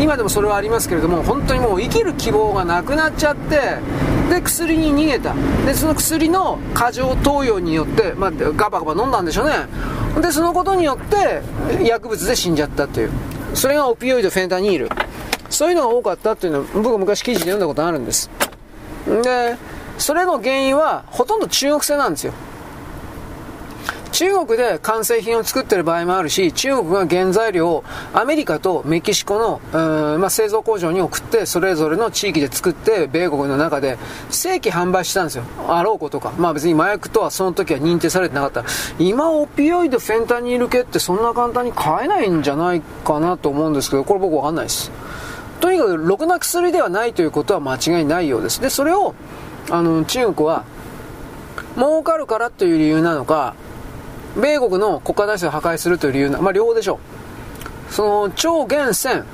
[0.00, 3.78] 今でもそれはありますけれども本当にもう生きる希望がなくなっちゃって
[4.36, 5.34] で薬に逃げた。
[5.64, 9.66] でその薬の過剰投与によって、まあ、ガバガバ飲んだんでしょうね。
[10.20, 11.42] でそのことによって
[11.82, 13.10] 薬物で死んじゃったという。
[13.54, 14.88] それがオピオイドフェンタニール。
[15.48, 18.30] そういうのが多かったっていうのは僕は昔記事で読んだことあるんです。
[19.22, 19.56] で、
[19.96, 22.32] それの原因はほとんど中国製なんですよ。
[24.16, 29.60] 中国で完成品を作ってる場合もあるし、中国が原材料をアメリカとメキシコの、
[30.18, 33.98] まあ、製造工場に送って、それぞれの地域で作って、米国の中で
[34.30, 35.44] 正規販売したんですよ。
[35.68, 36.32] あろうことか。
[36.38, 38.64] まあ別に麻薬とはその時は認定されてなかった。
[38.98, 44.90] 今、オピオイド、フェンタニール系ってそんな簡単に買えないんじゃないかなと思うんですけど、これ僕わかんないです。
[45.60, 48.62] とにかく、ろくな薬ではないということは間違いないようです。
[48.62, 49.14] で、それを、
[49.70, 50.64] あの、中国は、
[51.76, 53.54] 儲かるからという理由なのか、
[54.36, 57.00] 米国の国家体制を破壊するという理由な、まあ、両方でしょ
[57.90, 57.92] う。
[57.92, 59.24] その超限戦、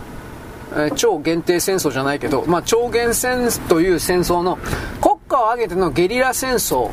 [0.76, 4.58] え、超限定戦争じゃないけど、まあ、超限戦という戦争の
[5.00, 6.90] 国家を挙げてのゲリラ戦争、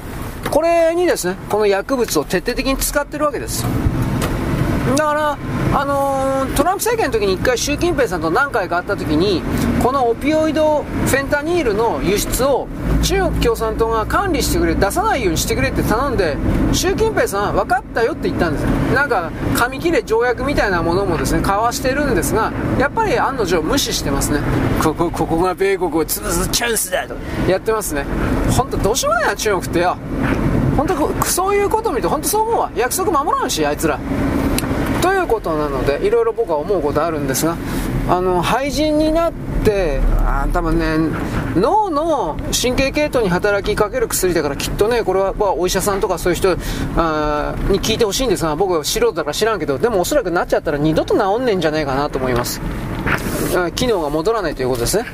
[0.49, 3.65] これにですね、この薬物を徹底的に使ってるわけです。
[4.95, 5.37] だから、
[5.79, 9.41] あのー、トランプ政権の時に1回習近平さんと何回か会った時に
[9.83, 12.67] このオピオイドフェンタニールの輸出を
[13.03, 16.37] 中国共産党が管理してくれ出さないようにしてくれって頼んで
[16.73, 24.39] 習近平さんは分かったよって言ったんですよなんか紙切れ条約みたいなものもですね交わしてるんですがやっぱり案の定無視してますね。
[24.81, 27.15] ここここが米国を潰すチャンスだと。
[27.49, 28.05] やってますね。
[28.51, 29.79] 本当どうしようもないな中国って。
[29.79, 29.97] よ
[30.77, 32.71] 本当そういうことを見ると本当そう思うわ。
[32.75, 33.97] 約束守らんしあいつら。
[33.97, 34.58] と
[35.21, 37.57] いうことなのでいろいろ僕は思うことあるんですが
[38.09, 40.97] あの廃人になってあ多分ね
[41.55, 46.57] 脳の神経系統に働きかける薬だからきっとねこれは、まあ、お医者さんとかそういう人
[46.95, 52.61] あに聞いてほしいんですが僕は素人だから知らんけどでもおそらくなっちゃったら二度と治んねえんじゃないかなと思います。
[53.75, 55.05] 機能が戻らないということですね。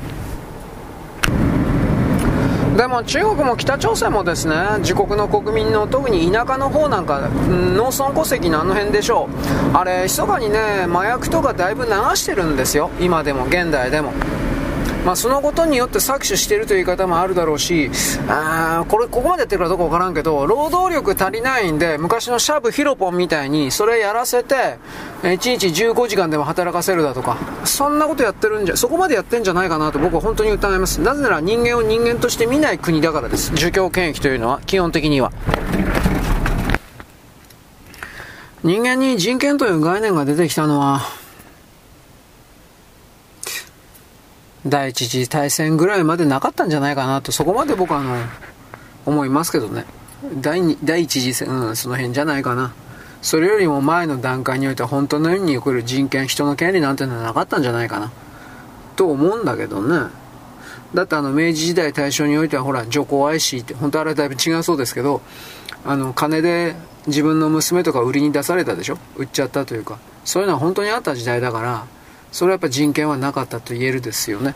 [2.86, 9.28] でも中国も北朝鮮もですね自国の国民の特に田舎の方なんか農村戸籍のあの辺でしょ
[9.72, 9.76] う。
[9.76, 12.92] あれ密かにね麻薬とかだいぶ流してるんですよ。
[13.00, 14.12] 今でも現代でも。
[15.06, 17.92] まあ、そのことによって搾取しているという言い方もあるだろうし、
[18.28, 24.78] あこれ、ここまでやってるかどうかわからんけど、労働力足りないんで、昔のシャブヒロポンみたいに、それやらせて、
[25.22, 31.00] 1日15時間でも働かせるだとか、そんなことやってるんじゃ、そこまでやってんじゃないかなと僕は本当に疑います。
[31.00, 33.52] なぜなら人間を人間として見ない国だからです。
[33.54, 35.30] 儒教権益というのは、基本的には。
[38.64, 41.02] 人間に人権という概念が出てきたのは、
[44.66, 48.16] 第一次大戦ぐらいまでなかったんじゃないかなと、そこまで僕はあの、
[49.06, 49.84] 思いますけどね。
[50.40, 52.72] 第二第一次戦、うん、その辺じゃないかな。
[53.22, 58.12] それよりも前の段階においては本当のように起こる人権、人の権利なんていうのはなかったんじゃないかな。
[58.96, 60.10] と思うんだけどね。
[60.94, 65.20] だってあの明治時代大正においてはほら女皇愛しって本当あれだいぶ違うそうですけど
[65.84, 66.76] あの金で
[67.08, 68.98] 自分の娘とか売りに出されたでしょ？
[69.16, 71.86] 売っちゃったというかそういうのは本当にあった時代だから
[72.32, 74.54] それはやっぱ人権はなかったと言えるですよね。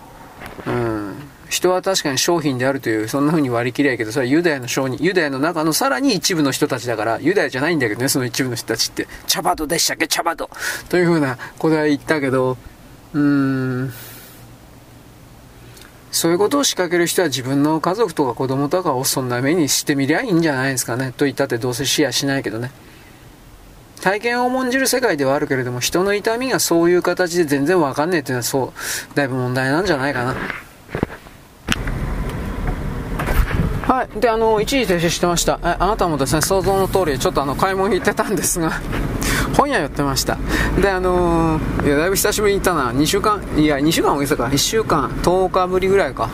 [0.67, 1.15] うん。
[1.49, 10.49] 人は確かに商品であるという、そんな風に割り切りゃいけど、それはユダヤの商人、ユダヤの中のさらに一部の人たちだから、ユダヤじゃないんだけどね、その一部の人たちって、チャバドでしたっけ、チャバド
[10.89, 12.57] という風なことは言ったけど、
[13.15, 13.21] うー
[13.85, 13.93] ん。
[16.13, 21.13] そういうことを仕掛ける人は自分の家族とか子供とかをそんな目にしてみりゃいいんじゃないですかね。
[21.17, 22.71] と言ったってどうせシェアしないけどね。
[24.01, 28.73] 体験を重んじる世界ではあるけれども、人の痛みがそういう形で全然わかんねえっていうのはそ
[29.13, 30.35] う、だいぶ問題なんじゃないかな。
[33.91, 34.21] はい。
[34.21, 35.59] で、あの、一時停止してました。
[35.65, 38.71] え、あなたもですね、想像の通り、ちょっとあの、買い物行ってたんですが
[39.59, 40.39] 本屋寄ってました。
[40.81, 42.93] で、あのー、いや、だいぶ久しぶりに行ったな。
[42.93, 44.45] 2週間、いや、2週間大げさか。
[44.45, 46.29] 1週間、10日ぶりぐらいか。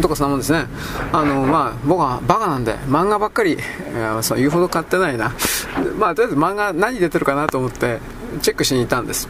[0.00, 0.66] とかそんなもんですね。
[1.12, 3.58] あの、まあ、僕はバカなんで、漫画ばっかり、い
[3.98, 5.32] やそう言うほど買ってないな。
[5.98, 7.98] まあ、とりあえず漫画何出てるかなと思って、
[8.40, 9.28] チェックしに行ったんです。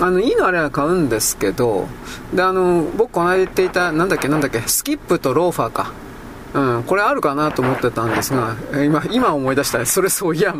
[0.00, 1.88] あの、いいのあれは買うんですけど、
[2.32, 6.05] で、あの、僕この間言っていた、なんだっけ、なんだっけ、スキップとローファーか。
[6.56, 10.54] うん、これあるかなと思ってたんですが、今、今思い出したそれそういや、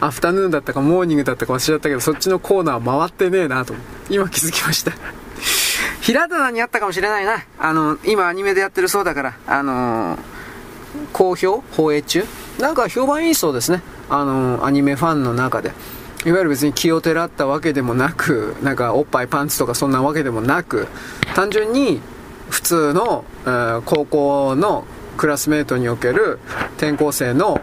[0.00, 3.72] アフタヌーンだったかモーニングだったか忘れちゃったけど、そっちのコーナー回ってねえなと、
[4.10, 4.90] 今気づきました。
[6.00, 7.44] 平棚にあったかもしれないな。
[7.60, 10.18] あの、今アニメでやってるそうだから、あのー、
[11.12, 11.62] 好評？
[11.70, 12.24] 放映中？
[12.58, 13.80] なんか評判いいそうですね。
[14.10, 15.70] あのー、アニメファンの中で。
[16.24, 20.88] いわゆる別に気をてらったわけでもなく、なんかおっぱいパンツとかそんなわけでもなく、
[21.36, 22.00] 単純に
[22.50, 24.84] 普通の、えー、高校の
[25.16, 26.38] クラスメートにおける
[26.76, 27.60] 転校生の、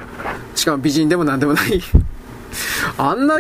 [0.56, 1.82] しかも美人でも何でもない
[2.98, 3.40] あんな、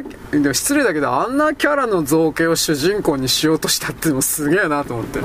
[0.53, 5.19] 失礼だけど、あんなキャラの造形を主人公にしようとしたっていうのもすげえなと思って。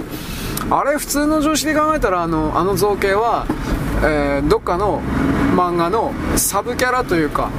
[0.71, 3.47] あれ、普通の常識で考えたら、あの、あの造形は、
[4.03, 5.03] えー、どっかの
[5.55, 7.51] 漫画のサブキャラというか、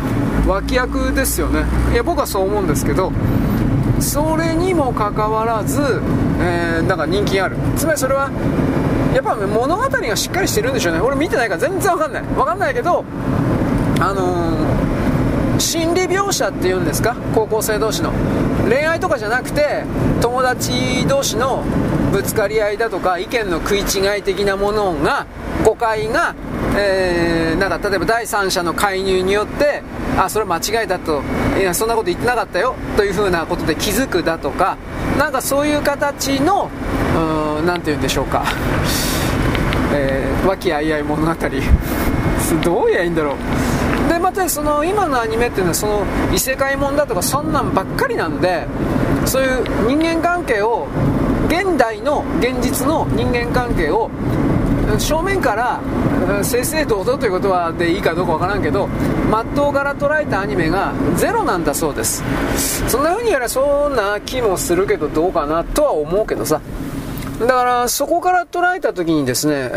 [0.47, 1.65] 脇役ですよね。
[1.93, 3.11] いや、僕はそう思うんですけど、
[3.99, 5.81] それにもかかわらず、
[6.39, 7.57] えー、なんか人気ある。
[7.75, 8.29] つまりそれは、
[9.15, 10.99] やっぱ物語がしっかりしてるんでしょうね。
[10.99, 12.23] 俺見てないから全然わかんない。
[12.35, 13.05] わかんないけど
[14.01, 17.15] あのー、心理描写っていうんですか？
[17.33, 18.11] 高校生同士の。
[18.67, 19.83] 恋愛とかじゃなくて
[20.21, 21.63] 友達同士の
[22.11, 25.25] ぶつかり合いだとか意見の食い違い的なものが
[25.63, 26.35] 誤解が、
[26.77, 29.83] えー、なんか例えば第三者の介入によって
[30.17, 31.21] あそれは間違いだと
[31.59, 34.77] いやそんなこと言ってなかったよというふうなことで気づくだとか
[35.17, 36.69] なんかそういう形の
[37.65, 38.45] 何て言うんでしょうか、
[39.93, 41.35] えー、和気あいあい物語。
[42.63, 43.35] どうやいいんだろう。
[44.25, 48.65] またその今のアニメっていうのはその異世界もんだとかそんなんばっかりなんで
[49.23, 50.87] そういう人間関係を
[51.47, 54.09] 現代の現実の人間関係を
[54.97, 55.79] 正面から
[56.43, 58.87] 正々堂々ということはでいいかどうかわからんけど
[59.29, 62.23] 真っ当から捉えたアニメがゼロなんだそうです。
[62.89, 66.59] そんな風にやらそんな気もするけどどうかなとは思うけどさ。
[67.39, 69.67] だからそこから捉えた時にですね、え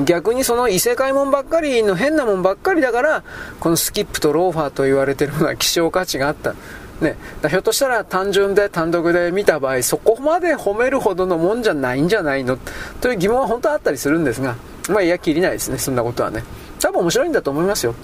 [0.00, 3.24] ー、逆にその異世界もんばっかりの変なもんばっかりだから
[3.60, 6.54] このスキップとローファーと言われてるのは希少価値があった。
[7.00, 7.16] ね、
[7.48, 12.58] ひょっとしたら単純で単独で見た場合そこまで褒めるほどのもんじゃないんじゃないの？
[13.00, 14.56] という疑問は本当はあったりするんですが
[14.88, 16.42] まあいやきりないですねそんなことはね。
[16.80, 17.94] 多分面白いんだと思いますよ。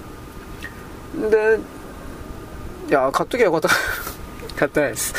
[1.29, 1.59] で
[2.89, 3.71] いや買っときゃよかった。
[4.55, 5.15] 買ってないです。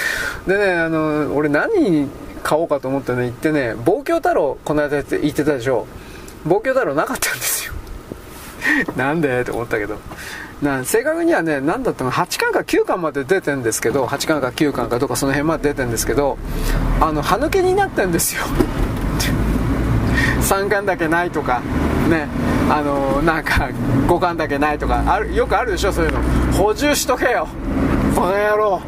[0.47, 2.07] でねあの俺何
[2.45, 5.87] 買おうかと思ってね行ってね望郷太郎この間言ってたでしょ。
[6.45, 7.73] 望郷太郎なかったんですよ。
[8.95, 9.97] なんでって思ったけど。
[10.61, 16.37] な正確にはね何だったの8巻か9巻まで出てんですけど8巻か9巻かとかその辺まで出てんですけど
[17.01, 18.43] あの歯抜けになってんですよ。
[20.41, 21.61] 3巻だけないとか
[22.09, 22.27] ね。
[22.69, 23.69] あのなんか
[24.07, 26.19] 5巻だけないとかあるよくあるでしょそういうの。
[26.51, 27.47] 補充しとけよ。
[28.15, 28.81] この野郎。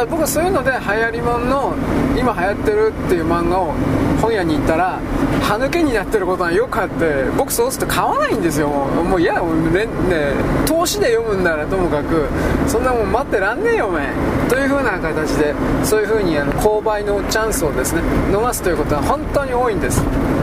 [0.00, 1.74] から僕はそういうので流行りもんの
[2.16, 3.72] 今流行ってるっていう漫画を
[4.20, 5.00] 本屋に行ったら
[5.42, 8.68] 歯抜けになってることがよくあって僕そうすると買わないんですよ。
[8.68, 10.32] もういやねね
[10.66, 12.28] 投資で読むんならともかく
[12.66, 14.08] そんなもん待ってらんねえよお前
[14.48, 20.02] という風な形でそういう風にあの購買のチャンスをですね逃すということは本当に多いんです。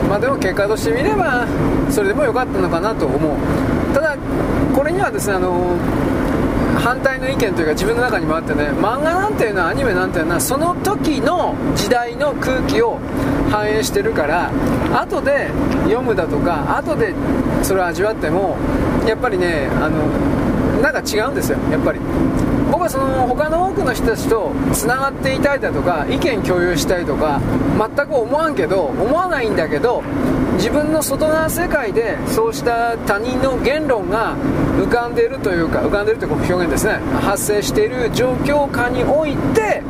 [0.10, 1.48] まあでも結果としてみれば
[1.89, 3.38] それでも良かったのかなと思う。
[3.93, 4.17] ただ
[4.76, 5.76] これにはですねあの
[6.80, 13.00] 反対の意見というか自分の中にもあってね漫画なんていうのはアニメなんていうのはその時の時代の空気を
[13.50, 14.52] 反映してるから
[14.94, 15.50] 後で
[15.86, 17.13] 読むだとか後で
[17.63, 18.58] それを味わっても
[19.08, 20.08] やっぱりねあの
[20.82, 22.00] なんか違うんですよやっぱり。
[22.72, 27.42] 僕はその他の多くの人たちとつながっていたいだとか意見共有したいとか
[27.78, 30.04] 全く思わんけど思わないんだけど
[30.58, 34.36] 自分の外側世界でそうした他人の言論が
[34.78, 37.00] 浮かんでいるというか浮かんでいるという表現ですね。
[37.22, 39.82] 発生している状況下において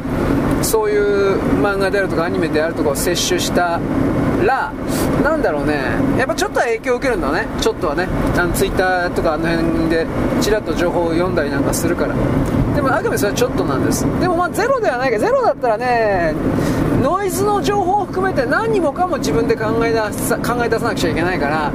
[0.61, 3.79] そういう漫画であるとかアニメであるとかを摂取した
[4.45, 4.73] ら
[5.23, 5.81] なんだろうね。
[6.17, 7.47] やっぱちょっとは影響を受けるんだね。
[7.59, 8.07] ちょっとはね。
[8.37, 10.05] あのツイッターとかあの辺で
[10.41, 12.13] ちらっと情報を読んだりなんかするから。
[12.75, 14.05] でもあくまでそれはちょっとなんです。
[14.19, 16.35] でもまあゼロではないけどゼロだったらね
[17.01, 21.71] ノイズの情報を含めて何もかも自分で考え出さ考え出さなくちゃいけないから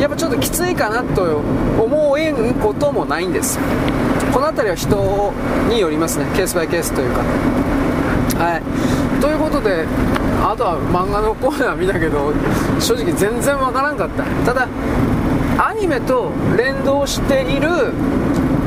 [0.00, 1.38] やっぱちょっときついかなと
[1.78, 3.58] 思えんこともないんです
[4.32, 5.32] この辺りは人
[5.68, 6.24] によりますね。
[6.36, 7.22] ケースバイケースというか。
[8.42, 9.20] はい。
[9.20, 9.84] ということで
[10.42, 12.32] あとは漫画のコーナー見たけど
[12.80, 14.24] 正直全然わからんかった。
[14.46, 14.68] ただ
[15.58, 17.92] アニメと連動している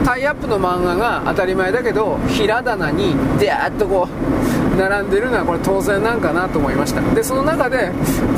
[0.03, 4.07] タイアップの漫画が当たり前だけど平棚にデーッとこ
[4.73, 7.01] う並んでるのはこれ当然なんかなと思いました。
[7.13, 7.91] でその中で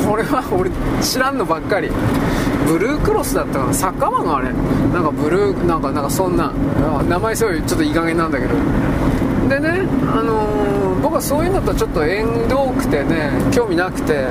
[0.07, 0.69] これは俺
[1.01, 1.89] 知らんのばっかり。
[2.67, 3.73] ブルークロスだったかな？
[3.73, 4.51] サッカーマンがあれ。
[4.91, 6.51] なんかブルーなんかなんかそんな
[7.07, 8.55] 名前すごいちょっといい加減なんだけど。
[9.47, 14.25] でね、あのー、僕はそういうのとちょっと縁遠くてね興味なくて。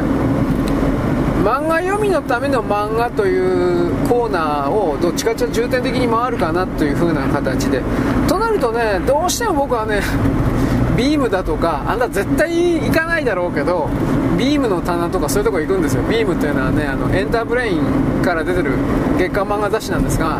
[1.45, 7.83] 漫画読みのための漫画というコーナーをどっちかというと重点的に回るかなという風な形で。
[8.27, 10.01] となるとねどうしても僕はね
[10.97, 13.91] ビームだとかあんな絶対行かないだろうけど
[14.39, 16.03] ビームの棚とかそういうとこ行くんですよ。
[16.09, 18.71] ビームっていうのはねあのエンターブレインから出てる
[19.19, 20.39] 月刊漫画雑誌なんですが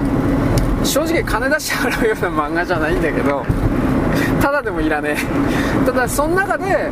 [0.85, 3.45] 正直金出して払うような漫画じゃないんだけど
[4.41, 5.87] ただでもいらねえ。
[5.87, 6.91] ただその中で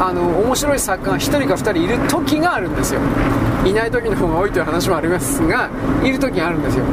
[0.00, 3.00] あの面白い作家が1人か2人いる時があるんですよ。
[3.64, 5.68] いない時の方が多いという話もありますが
[6.04, 6.84] いる時があるんですよ。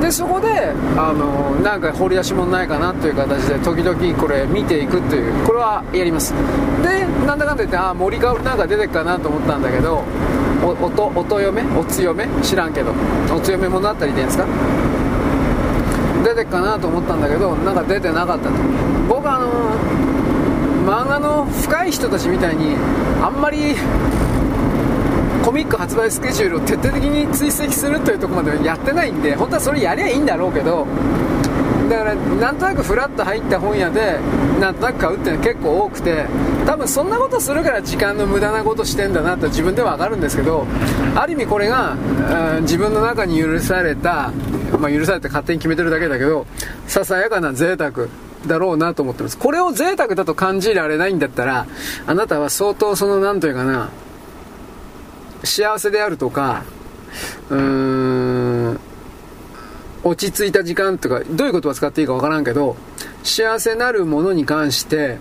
[0.00, 6.34] でそこであのなんか掘り出し物ないかなという形で時々これ見ていくというこれはやります。
[6.82, 10.02] でなんだかんだ言ってああ森かおりなんか出てくかなと思ったんだけど
[10.64, 12.26] お音音嫁お強め？
[12.42, 12.92] 知らんけど。
[13.32, 14.44] お強め物語でいいんですか？
[16.24, 18.54] 出てくかなと思ったんだけどなんか出てなかったと。
[19.08, 19.21] 僕
[20.82, 22.74] 漫画の深い人たちみたいに
[23.22, 23.76] あんまり
[25.44, 30.86] コミック発売スケジュールを徹底的に追跡するというところまではやってないんで本当はそれやりゃいいんだろうけど
[31.88, 34.18] だからなんとなくフラッと入った本屋で
[34.60, 36.26] なんとなく買うっていうのは結構多くて
[36.66, 40.66] 多分そんなことするから時間の無駄なことしてんだなと自分では分かるんですけど
[41.14, 41.96] ある意味これが、
[42.56, 44.32] うん、自分の中に許された、
[44.78, 46.46] まあ、許されて勝手に決めてるだけだけど
[46.86, 48.08] ささやかな贅沢。
[48.46, 49.38] だろうなと思ってます。
[49.38, 51.66] これを贅沢だと感じられないんだったら
[52.06, 53.90] あなたは相当その何というかな
[55.44, 56.64] 幸せであるとか
[57.50, 57.58] うー
[58.72, 58.80] ん
[60.04, 62.76] 落ち着いた時間とかどういう言葉使っていいかわからんけど
[63.22, 65.18] 幸せなるものに関して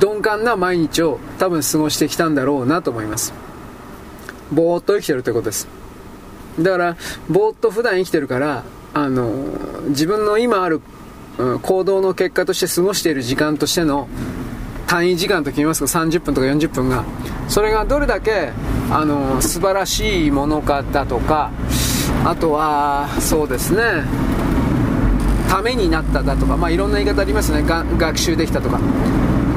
[0.00, 3.32] 鈍感な毎日を多分過ごしてきたんだろうなと思います。
[4.50, 5.68] ぼーっと生きてるってことです。
[6.58, 6.96] だから
[7.28, 9.30] ぼーっと普段生きてるからあの
[9.88, 10.80] 自分の今ある、
[11.62, 14.08] 行動の結果として過ごしている時間としての
[14.86, 17.04] 単位時間と決めますか？30分とか40分が。
[17.48, 18.52] それがどれだけ
[18.90, 21.50] あの素晴らしいものかだとか
[22.24, 24.04] あとはそうですね。
[25.48, 27.62] ためになっただとか、まあ、いろんな言い方ありますね。
[27.62, 28.78] 学習できたとか。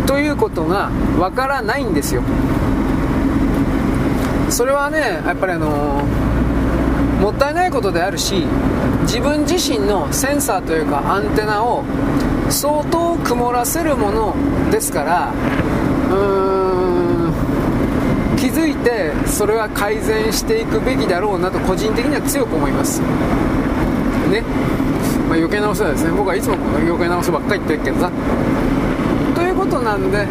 [0.06, 2.22] ということがわからないんですよ。
[4.50, 6.04] それはねやっぱりあの
[7.22, 8.46] もったいないことであるし
[9.04, 11.84] 自分自身のセンサーというかアンテナを
[12.50, 14.36] 相当曇らせるもの
[14.72, 15.34] ですから
[16.10, 16.78] うー
[17.08, 17.12] ん
[18.38, 23.02] 気づいてそれは改善していくべきだろうなと個人的には強く思います。
[23.02, 24.42] ね。
[25.30, 26.12] まあ、余計なお世話ですね。
[26.12, 28.12] 僕はいつも余計なお世話ばっかり言ってるけどさ。
[29.36, 30.26] ということなんで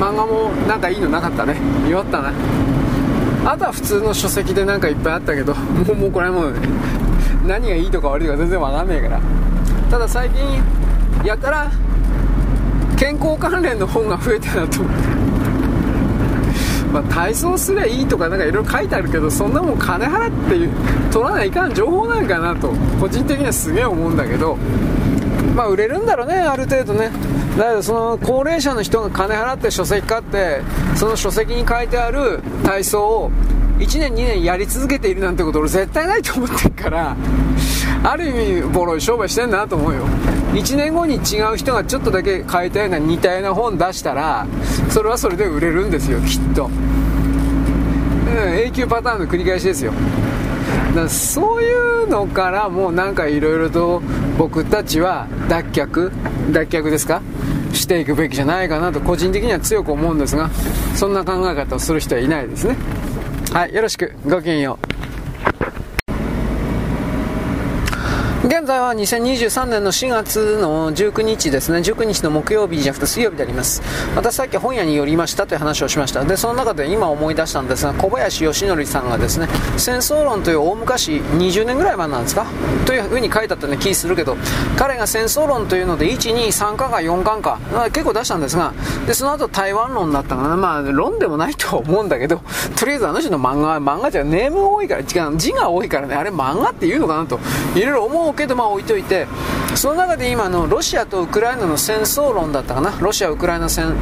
[0.00, 1.56] 漫画もなんかいいのなかったね。
[1.88, 2.32] 弱ったな。
[3.44, 6.58] あとは普通の書籍でなんかいっぱいあったけどもうもうこれはもう、ね、
[7.46, 9.20] 何がいいとか悪いとか全然わかんないから。
[9.90, 10.62] ただ最近
[11.24, 11.70] やたら
[12.96, 14.82] 健康関連の本が増えてるなと。
[14.82, 15.28] 思って
[16.92, 22.72] まあ、体操すりゃいいとかなんかいろいろ書いてあるけどそんなもん金払って取らないかん情報なんかなと。
[22.98, 24.56] 個人的にはすげえ思うんだけど。
[25.54, 27.10] まあ売れるんだろうねある程度ね。
[27.58, 30.62] だけどその高齢者の人が金払って書籍買って
[30.94, 33.30] その書籍に書いてある体操を
[33.78, 37.16] 1年2年やり続けているなんてこと俺絶対ないと思ってるから
[38.02, 40.04] ある意味ボロい商売してんだなと思うよ。
[40.52, 44.46] 1年後に違う人がちょっとだけ変えたような似たような本出したら
[44.88, 46.72] それはそれで売れるんですよきっと、うん、
[48.56, 49.92] 永久パターンの繰り返しですよ。
[49.92, 51.72] だからそうい
[52.04, 54.02] うのからもうなんかいろいろと
[54.38, 56.10] 僕たちは脱却
[56.52, 57.20] 脱却ですか？
[57.72, 60.48] していくべきじゃないかなと個人的には強く思うんですが
[60.94, 62.76] そんな考え方をする人はいないですね。
[63.52, 64.12] はいよろしく。
[64.26, 64.87] ごきげんよう。
[68.48, 73.82] 現在は2023年の4月の19日ですね、19日の木曜日じゃなくて水曜日であります。
[74.16, 76.24] 私さっき本屋に寄りましたという話をしました。
[76.24, 82.46] で、その中で今思い出したんですが、小林義則さんがですね、戦争論という大昔、20年ぐらい前なんですか？
[82.86, 84.34] というふうに書いてあったような気するけど、
[84.78, 87.58] 彼が戦争論というので、1、2、3巻か4巻か、
[87.92, 88.72] 結構出したんですが、
[89.06, 90.56] で、その後台湾論だったかな。
[90.56, 92.40] まあ、論でもないと思うんだけど、
[92.76, 97.38] とりあえずあの人の漫画漫画じゃネーム多いから、違う、字が多いからね、あれ漫画って言うのかなと、
[97.74, 99.26] いろいろ思うけどまあ置いといて
[99.74, 102.92] その中で今のロシアとウクライナの戦争論だったかな？
[103.00, 103.94] ロシア・ウクライナ戦。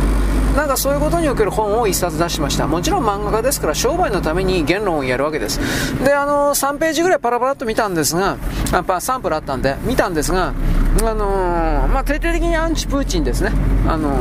[0.56, 2.66] なんかそういうことにおける本を1冊出しました。
[2.66, 5.60] もちろん漫画家ですから商売のために言論をやるわけです。
[6.02, 8.38] であの3ページぐらいパラパラっと見たんですが
[8.72, 10.54] やっぱサンプルあったんで見たんですが
[11.02, 13.52] あのー、まあ、徹底的にアンチプーチンですね、
[13.86, 14.16] あの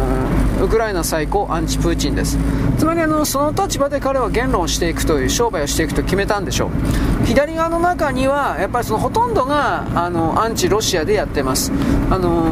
[0.59, 2.37] ー、ウクライナ最高アンチプーチンです。
[2.77, 7.25] つまりあのその立場で彼は言論をしていくという商売をしていくと決めたんでしょう。
[7.25, 11.71] 左側の中にはやっぱりそのほとんどがあのアンチロシアでやってます。
[12.11, 12.45] あの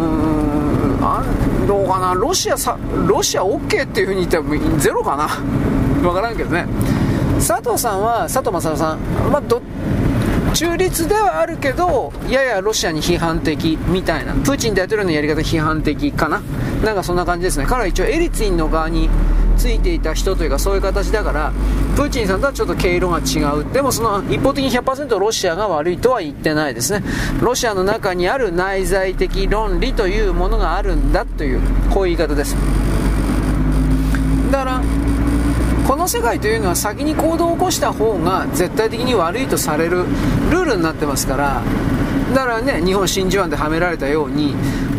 [0.96, 2.14] ー、どうかな？
[2.14, 5.28] ロシアさロシア OK っていうふうに言ってもゼロかな？
[6.02, 6.66] 分からんけどね。
[7.36, 9.00] 佐藤さんは佐藤正さん、
[9.32, 9.42] まあ、
[10.54, 14.34] 中立ではあるけどややロシアに批判的みたいな。
[14.34, 16.42] プーチン大統領のやり方批判的かな。
[16.84, 17.66] なんかそんな感じですね。
[17.66, 19.10] 彼は一応エリツィンの側に
[19.58, 21.52] ついていた人というかそういう形だから
[21.96, 23.66] プーチンさんとはちょっと毛色が違う。
[23.72, 27.04] でもその一方的に100%ロシアが悪いとは言ってないですね。
[27.42, 32.56] ロシアの中にある内在的論理というものがあるんだというこういう言い方です。
[34.52, 34.82] だから
[35.88, 40.04] この世界というのは先に行動を起こした方が絶対的に悪いとされる
[40.50, 41.62] ルールになってますから。
[42.34, 44.56] だからね日本真珠湾ではめられたように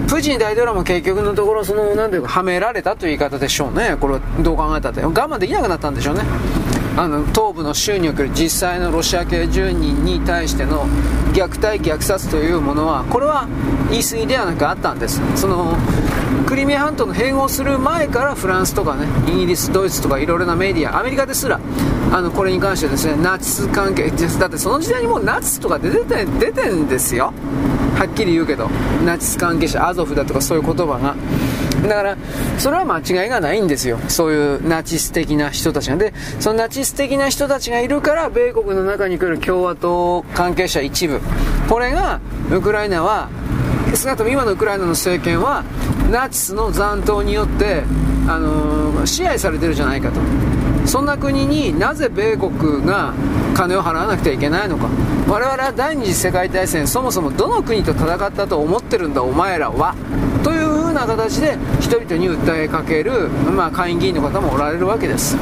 [0.07, 3.97] プーチン大統領も結局のところその何ていうかはめられたという言い方でしょうね。
[3.99, 5.01] これどう考えたって。
[5.01, 6.23] 我慢できなくなったんでしょうね。
[6.97, 10.87] あの東部の州における実際のロシア系住人に対しての
[11.33, 13.49] 虐待虐殺というものはこれは
[13.91, 15.21] 言い過ぎではなくあったんです。
[15.35, 15.77] その
[16.55, 21.59] クリミア半島の併合する前からフランスとかねイギリスドイツとかいろいろなメディアアメリカですら
[22.13, 27.35] あのこれに関してですねナチス関係だってその時代にもうナチスとか出てて出てんですよ。
[27.97, 28.71] はっきり言うけど。
[29.05, 31.17] ナチス関係者アゾフだとかそういう言葉が。
[31.89, 32.17] だから
[32.59, 33.99] それは間違いがないんですよ。
[34.07, 35.97] そういうナチス的な人たちが。
[35.97, 41.21] でそのナチス的な人たちがいるから米国の中に来る共和党関係者一部。
[41.69, 42.21] これが
[42.53, 43.29] ウクライナは
[43.97, 45.65] 少なくとも今のウクライナの政権は
[46.11, 47.83] ナチスの残党によって、
[48.29, 50.21] あのー、支配されてるじゃないかと。
[50.87, 53.15] そんな国になぜ米国が
[53.55, 54.89] 金を払わなくてはいけないのか。
[55.27, 59.95] 我々は第二次世界大戦そもそもどの国と戦ったと思ってるんだお前らは。
[60.43, 65.37] というふうな形で人々に訴えかける、まあ、下院議員の方もおられるわけです。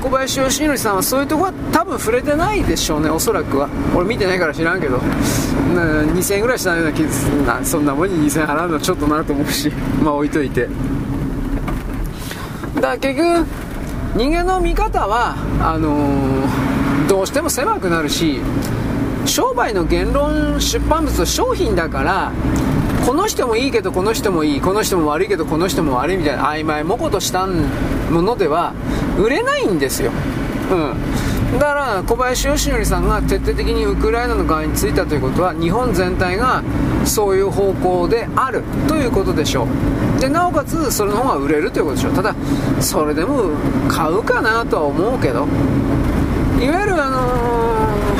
[0.00, 3.68] でもまあ小林義則さんはそういうとこは多分触れてないでしょうねおそらくは。
[3.94, 4.98] 俺見てないから知らんけど。
[4.98, 9.70] 2000円ぐらいしたような気すなそんなもんに2000円払うのはちょっとなと思うし。
[10.02, 10.68] まあ置いといて。
[12.76, 13.46] だから結局
[14.16, 18.40] 人間の見方はあのー、どうしても狭くなるし
[19.26, 22.32] 商売の言論出版物商品だから
[23.06, 28.72] この人もいいけどこの人もいいこの人も悪いけどこの人も悪いみたいな曖昧もことしたものでは
[29.20, 30.10] 売れないんですよ。
[30.70, 36.62] うん、だから小林よしのりさんが徹底的にウクライナの側についたということは日本全体が
[37.04, 40.20] そういう方向であるということでしょう。
[40.20, 42.12] でなおかつそれの方が売れるということでしょう。
[42.14, 42.34] ただ
[42.80, 43.50] それでも
[43.88, 45.46] 買うかなとは思うけど。
[46.60, 47.69] いわゆるあのー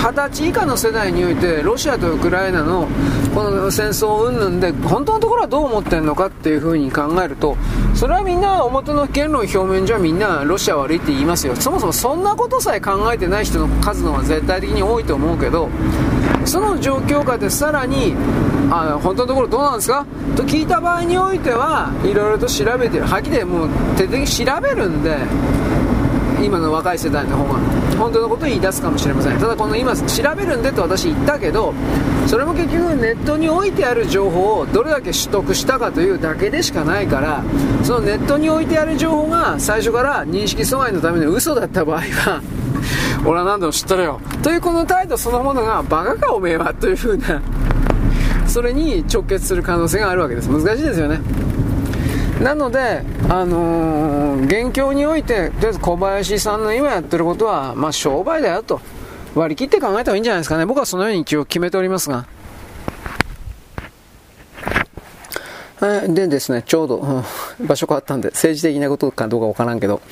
[0.01, 2.89] 20歳以下の世代において、ロシアとウクライナの
[3.35, 7.57] この戦争云々で、本当のところはどう思ってんのかっていうふうに考えると、
[7.95, 11.55] それはみんな表の言論表面上みんなロシア悪いって言いますよ。
[11.55, 15.69] そもそもそんなことさえ考えてない人の数の方が絶対的に多いと思うけど、
[16.47, 18.15] その状況下でさらに、
[18.71, 20.07] あ本当のところどうなんですか？
[20.35, 23.05] と聞いた場合においては、いろいろと調べてる。
[23.05, 25.19] はっきりもう徹底的に調べるんで、
[26.43, 27.61] 今の若い世代の方が。
[28.01, 29.39] 本当のことを言い出すかもしれません。
[29.39, 31.75] ただこの今調べるんでと私言ったけど
[32.27, 37.45] それも結局ネットに置いてある情報をどれだけ取得したかというだけでしかないから
[37.85, 42.43] そのネットに置いてある情報が最初から認識阻害のための嘘だった場合は
[43.27, 44.21] 俺は何でも知ってるよ。
[44.43, 47.43] というこの態度そのものがバカかおめえはというふうな
[48.47, 50.49] それに直結する可能性があるわけです。
[50.49, 51.21] 難しいですよね
[52.41, 58.81] なので、あのー、現況において、とりあえず小林さんの今やってることは、まあ、商売だよと
[59.35, 60.65] 割り切って考えた方がいいんじゃないですかね。
[60.65, 62.27] 僕はそのように一応決めておりますが。
[65.81, 67.25] でですね、ちょうど、
[67.59, 70.03] 場所変わったんで、政治的なことかどうかわからんけど、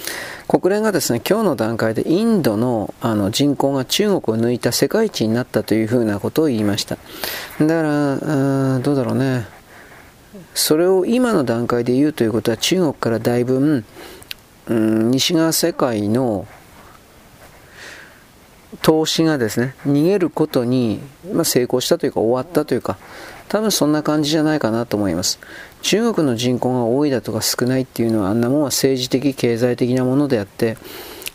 [0.47, 6.97] 国連がですね、今日の段階でインドのあの人口が中国を抜いた世界一になったというふうなことを言いました。
[7.61, 9.58] だから、どうだろうね。
[10.59, 13.85] それを今の段階で言うということは中国からだいぶ、
[14.67, 16.49] うん、西側世界の
[18.83, 21.01] 投資がですね逃げることに、
[21.33, 22.99] ま、成功したというか終わったというか
[23.49, 25.39] 多分そんな感じじゃないかなと思います。
[25.83, 30.77] 中国の人口が多いだとか少ないっていうのはあんなもんは政治的経済的なものであって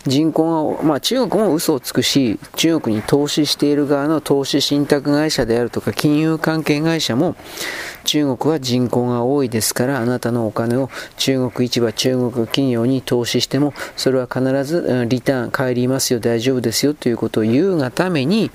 [0.06, 7.36] 人口が、まあ、中国も嘘をつくし、中国に投資している側の投資信託会社であるとか、金融関係会社も、
[8.04, 18.52] 中国は人口が多いですから、あなたのお金を中国市場、中国企業に投資しても、それは必ずリターン、帰りますよ、大丈夫ですよということを言うがために、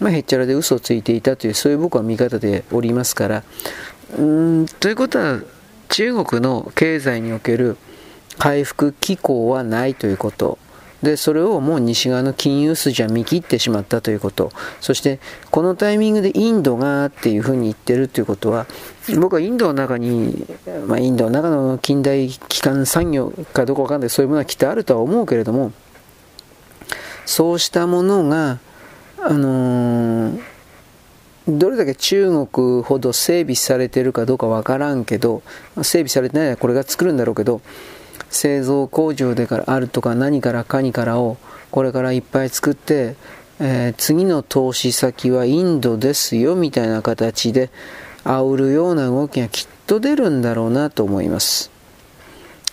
[0.00, 3.44] まあ、へっちゃらで嘘をついていたという、そういう僕は見方でおりますから、
[4.18, 5.40] うんということは、
[5.88, 7.76] 中国の経済における
[8.38, 10.58] 回復機構はないということ。
[11.02, 14.52] で、それをもう西側の金融筋は見切ってしまったということ。
[14.80, 15.18] そして、
[15.50, 18.66] このタイミングでインドがっていうふうに言ってるということは、
[19.18, 20.46] 僕はインドの中に、
[20.86, 25.72] まあ、インドの中の近代基幹産業かどうかわかんない、そういうものはきっとあるとは思うけれども、
[27.24, 28.58] そうしたものが、
[29.22, 30.40] あのー、
[31.48, 35.42] どれだけ中国ほど整備されてるかどうかわからんけど、
[35.76, 37.60] 整備されてないのはこれが作るんだろうけど、
[38.30, 41.36] 製造工場でからあるとか何からかにからを
[41.70, 43.16] これからいっぱい作って、
[43.60, 47.70] えー、次の投資先はインドですよみたいな形で
[48.24, 51.70] 煽るような動きがきっと出るんだろうなと思います。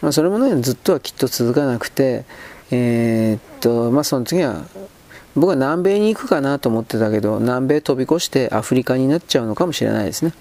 [0.01, 2.25] まあ、それもね、ずっとはきっと続かなくて、
[2.69, 4.65] えー、っと、まあその次は
[5.35, 10.33] 僕は南米に行くかなと思ってたけど、南米飛び越してアフリカになっちゃうのかもしれないですね。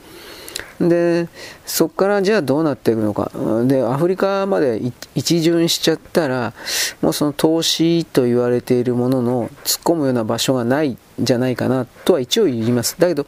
[0.81, 1.29] で
[1.65, 3.31] そこからじゃあどうなっていくのか。
[3.65, 4.81] でアフリカまで
[5.15, 6.53] 一巡しちゃったら
[7.01, 12.97] もうその投資と言われているものの突っ込むような場所がないんじゃないかなとは一応言います。
[12.99, 13.27] だけど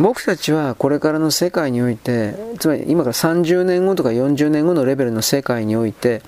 [0.00, 6.22] 僕たちはこれからの世界においてつまり今から30年後とか40年後のレベルの世界において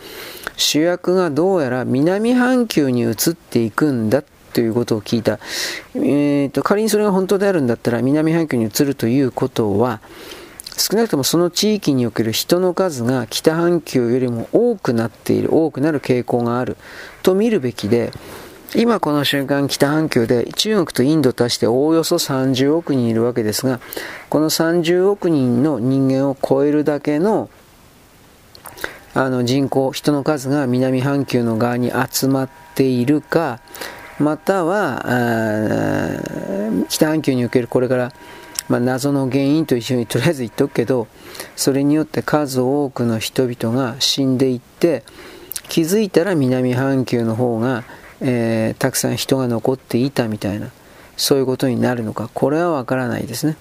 [0.56, 5.38] 主役がどうやら南半球に移っていくんだっということを聞いた。
[5.94, 10.00] えーと、仮にそれが本当であるんだったら南半球に移るということは、
[10.76, 16.76] 少なくともその地域における人の数が北半球よりも多くなっている、多くなる傾向がある
[17.22, 18.12] と見るべきで、
[18.74, 23.80] 今この瞬間北半球で中国とインドとしておおよそ30億人いるわけですが、
[24.28, 27.48] この30億人の人間を超えるだけの
[29.14, 33.60] あの人口、人の数が南半球の側に集まっているか、
[34.18, 35.04] または、
[36.88, 38.12] 北半球におけるこれから、
[38.68, 41.06] まあ、謎の原因と一緒にとりあえず言っとくけど、
[41.54, 45.04] それによって数多くの人々が死んでいって、
[45.68, 47.84] 気づいたら南半球の方が、
[48.20, 50.70] えー、たくさん人が残っていたみたいな、
[51.16, 53.56] そういうことになるのか、これはわからないですね。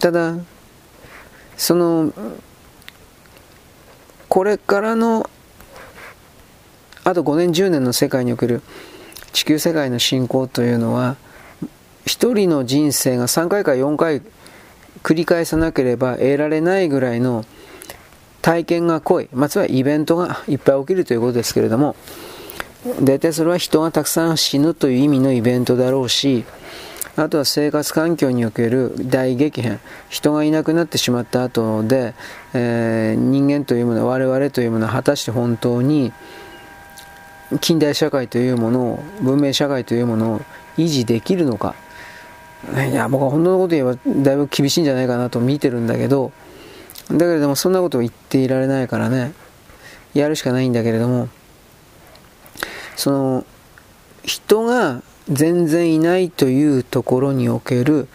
[0.00, 0.34] ただ、
[1.56, 2.12] その、
[4.28, 5.28] これからの
[7.10, 8.62] あと5年10年の世界における
[9.32, 11.16] 地球世界の進行というのは
[12.06, 14.22] 一人の人生が3回か4回
[15.02, 17.44] 繰り返さなければ得られないぐらいの
[18.42, 21.94] 体験が濃い、まあ、つまりイベントがいっぱい起きるということですけれども
[23.02, 26.44] 大体それは人がたくさん死ぬという意味のイベントだろうし
[27.16, 32.14] あとは生活環境における大激変人がいなくなってしまった後で、
[32.54, 36.12] えー、人間というもの我々というものは果たして本当に
[37.58, 40.40] 近代社会というものを文明社会というものを
[40.76, 41.74] 維持できるのか。
[42.90, 46.30] いや僕は本当のこと言えばだいぶ厳しいんじゃないかなと見てるんだけど
[47.10, 49.32] だけれどもそんなことを言っていられないからね
[50.12, 51.28] やるしかないんだけれども
[52.96, 53.46] その
[54.24, 58.08] 人が全然いないというところにおける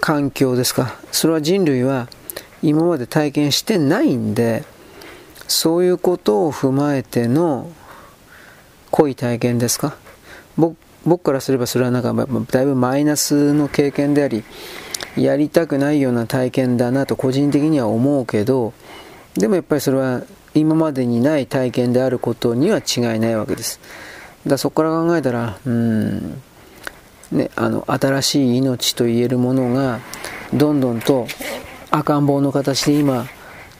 [0.00, 0.98] 環境ですか。
[1.12, 2.08] それは人類は
[2.62, 4.64] 今まで体験してないんで
[5.48, 7.70] そういうことを踏まえての
[8.92, 9.96] 濃い体験ですか？
[11.04, 12.14] 僕からすればそれはなんか
[12.52, 14.44] だいぶマイナスの経験であり
[15.16, 18.72] やりたくないような体験だなと個人的には思うけど
[19.34, 20.22] でもやっぱりそれは
[20.54, 23.80] 今までにない体験であることには違いないわけです。
[24.46, 26.40] だそこから考えたらうん
[27.32, 30.00] ねあの新しい命といえるものが
[30.54, 31.26] どんどんと
[31.90, 33.26] 赤ん坊の形で今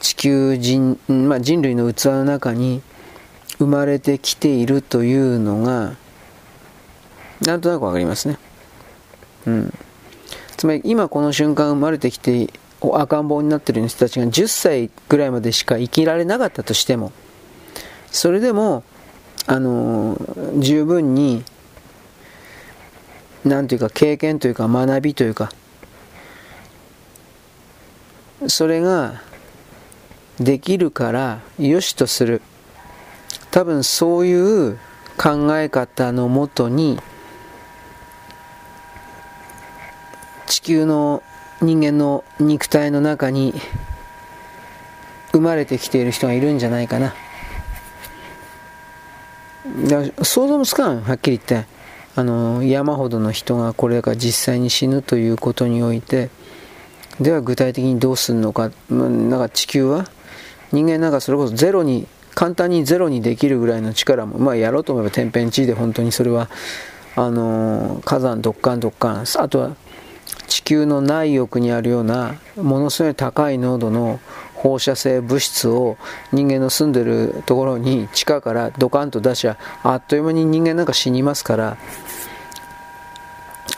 [0.01, 2.81] 地球人,、まあ、人類の器の中に
[3.57, 5.95] 生まれてきているというのが
[7.41, 8.37] なんとなくわかりますね。
[9.45, 9.73] うん。
[10.57, 12.49] つまり今この瞬間生まれてきて
[12.81, 17.11] 赤ん坊になっている人たちが10歳ぐらいまでしか生きられなかったとしても
[18.11, 18.83] それでも
[19.47, 20.17] あの
[20.59, 21.43] 十分に
[23.43, 25.51] 何というか経験というか学びというか
[28.47, 29.21] それが
[30.39, 32.41] できるから良しとする
[33.53, 34.79] 多分そういう
[35.15, 36.99] 考え方のもとに
[40.47, 41.21] 地球の
[41.61, 43.53] 人間の肉体の中に
[45.33, 47.13] 生まれてきている人がいるんじゃないかな。
[50.23, 51.71] 想像もつかんはっきり言って。
[52.15, 56.31] あの山ほどの人がこれから実際に死ぬということにおいて。
[57.19, 58.71] では具体的にどうするのか。
[58.89, 60.07] なんか地球は
[60.71, 66.49] 人間なんかそれこそゼロに簡単にゼロにできるぐらいの力も、まあ、やろうと思えば天変地異で本当にそれは
[67.15, 69.75] あの火山ドッカンドッカンあとは
[70.47, 74.19] 地球の内翼にあるようなものすごい高い濃度の
[74.55, 75.97] 放射性物質を
[76.31, 81.77] 人間の住んでるところに地下からドカンと出しちゃあっという間に人間なんか死にますから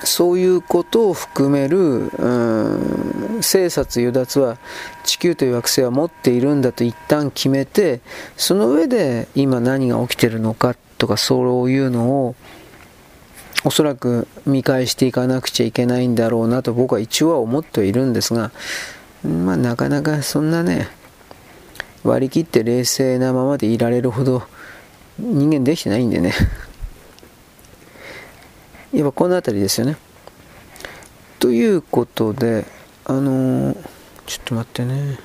[0.06, 4.58] そういうことを含める、うん、生殺与奪は
[5.03, 8.01] 地球という惑星は持っているんだと一旦決めて
[8.38, 12.36] その上で今何が起きてるのかとかそういうのを
[13.66, 18.51] おそらく見返していかなくちゃいけないんだろうなと僕は一応は思っているんですが、
[19.24, 20.88] まあなかなかそんなね、
[22.03, 24.43] 割り切って冷静なままでいられるほど
[25.18, 26.34] 人間できてないんでね。
[28.96, 29.98] やっぱこの辺りですよね。
[31.39, 32.66] ということで、
[33.04, 33.78] あのー、
[34.26, 35.20] ちょっと待ってね。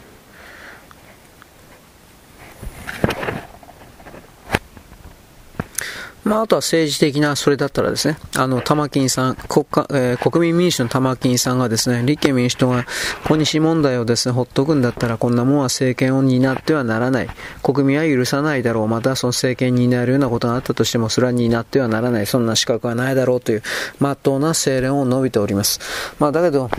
[6.24, 12.84] まあ、あとは政治的なそれだったらですね、あの、玉金さん、国家、えー、国民民主の玉金さんがですね、立憲民主党が
[13.26, 17.28] 小西問題をですね、ほっとくんだったら、こんなもんは政権を担ってはならない。
[17.62, 18.88] 国民は許さないだろう。
[18.88, 22.26] またその政権に担えるようなことがあったとしても、それは担ってはならない。
[22.26, 23.62] そんな資格はないだろうという、
[23.98, 25.80] まっとうな清廉を述べております。
[26.18, 26.70] まあ、だけど、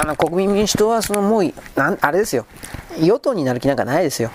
[0.00, 2.46] あの、国民民主党はそのもう、なん、あれですよ。
[3.00, 4.30] 与党になる気なんかないですよ。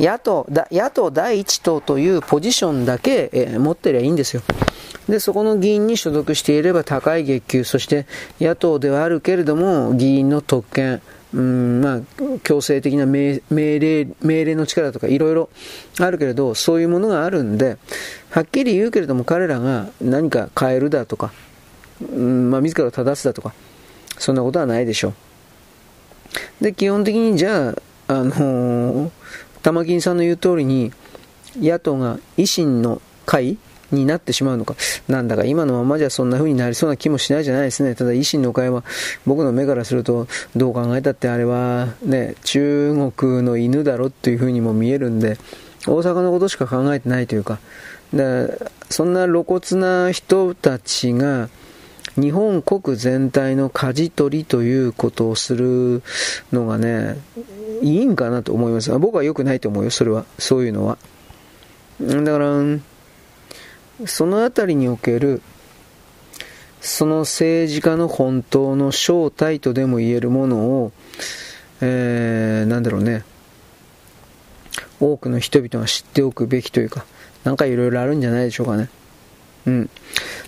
[0.00, 4.42] 野党、野党第一党というポジションだけ、えー、持ってりゃいいんですよ。
[5.08, 8.06] で、そこの議員に所属していれば高い月給、そして
[8.40, 11.02] 野党ではあるけれども、議員の特権、
[11.34, 12.00] うんまあ、
[12.42, 15.50] 強制的な命令命令の力とかいろいろ
[16.00, 17.76] あるけれど、そういうものがあるんで、
[18.30, 21.30] はっきり言うけれども彼らが何か変えるだとか、
[22.00, 23.52] うんまあ、自ら正すだとか、
[24.16, 25.12] そんなことはないでしょ
[26.60, 26.64] う。
[26.64, 27.74] で、基本的にじゃあ、
[28.08, 29.10] あのー、
[29.62, 30.92] 玉金さんの言う通りに、
[31.56, 33.58] 野党が維新の会
[33.90, 34.76] になってしまうのか。
[35.08, 37.94] なんだか今のままじゃそんな風になりそうな気もしないじゃないですね。
[37.94, 38.84] ただ維新の会は
[39.26, 45.38] 僕の目からするとどう考えたってあれはね、中国の犬だろっていう風にも見えるんで、
[45.86, 47.58] 大阪のことしか考えてないというか、
[48.12, 48.58] で
[48.88, 51.48] そんな露骨な人たちが
[52.20, 56.02] 日本国全体の舵取りということをする
[56.52, 57.16] のがね、
[57.82, 58.90] いいんかなと思います。
[58.98, 60.24] 僕は良くないと思うよ、それは。
[60.38, 60.98] そういうのは。
[62.00, 62.60] だから、
[64.06, 65.42] そのあたりにおける、
[66.80, 70.92] その政治家の本当の正体とでも言えるものを、
[71.80, 73.24] えー、なんだろうね、
[74.98, 77.04] 多くの人々が知っておくべきというか、
[77.44, 78.88] なんかいろいろあるんじゃないでしょうかね。
[79.66, 79.90] うん。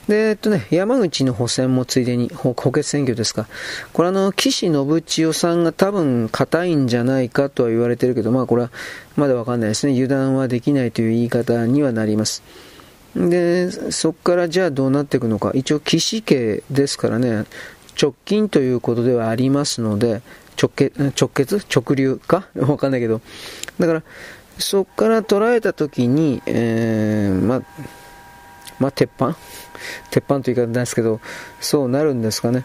[0.08, 3.46] で、えっとね、山口の補選もついでに、補欠選挙ですか。
[3.92, 8.70] これあの、岸信千代さんが多分硬いんじゃないかとは言われてるけど、まあこれは
[9.16, 9.92] まだわかんないですね。
[9.92, 12.42] 油断はできないという言い方にはなります。
[13.14, 15.52] で、そこからじゃあどうなっていくのか。
[15.54, 17.44] 一応、岸家ですからね、
[18.00, 20.22] 直近ということではありますので、
[20.60, 21.64] 直結、直結？
[21.74, 22.48] 直流か？
[22.56, 23.20] わかんないけど。
[23.78, 24.02] だから、
[24.58, 27.62] そこから捉えたときに、えー、まあ、
[28.78, 29.36] まあ、鉄板？
[30.10, 31.20] 鉄板という言い方ですけど、
[31.60, 32.64] そうなるんですかね。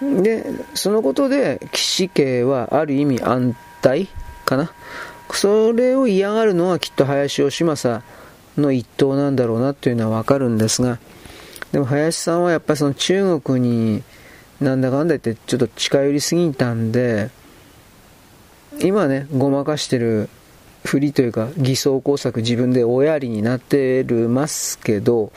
[0.00, 0.44] で、
[0.74, 4.08] そのことで、岸家はある意味安泰
[4.44, 4.72] かな。
[5.32, 8.02] それを嫌がるのはきっと林義正
[8.56, 10.98] の一党なんだろうなというのはわかるんですが、
[11.72, 14.02] でも林さんはやっぱりその中国に
[14.60, 17.30] なんだかんだ言ってちょっと近寄りすぎたんで、
[18.80, 20.28] 今ね、ごまかしてる
[20.84, 25.32] ふりというか偽装工作自分でおやりになってるますけど、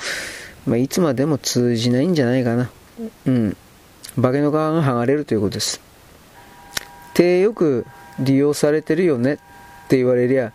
[0.66, 2.70] まあ、いつまでも通じないんじゃないかな。
[3.26, 3.58] うん。
[4.22, 5.82] 化けの皮が剥がれるということです。
[7.14, 7.86] 手よく
[8.20, 9.38] 利用されてるよねっ
[9.88, 10.54] て言われりゃ、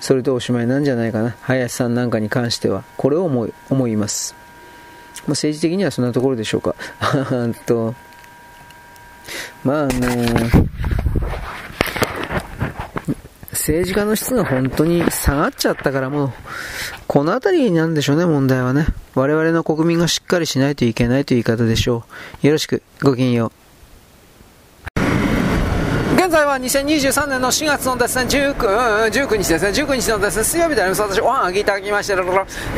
[0.00, 1.36] それでおしまいなんじゃないかな。
[1.42, 2.84] 林さんなんかに関しては。
[2.96, 4.34] これを思い思います。
[5.26, 6.74] まあ、政治的にはそんなところでしょうか。
[7.66, 7.94] と、
[9.62, 10.70] まああの
[13.54, 16.32] 政治家の質が本当に下がっちゃったからもう、
[17.06, 18.86] この辺りなんでしょうね、問題はね。
[19.14, 22.04] 我々の国民がしっかりしないといけないという言い方でしょ
[22.42, 22.46] う。
[22.46, 23.63] よろしく、ごきげんよう。
[26.24, 31.02] 現在は2023年の4月のですね、19, 19日ですね、19日のですね、水曜日であります。
[31.02, 32.14] 私、おはがきいただきまして、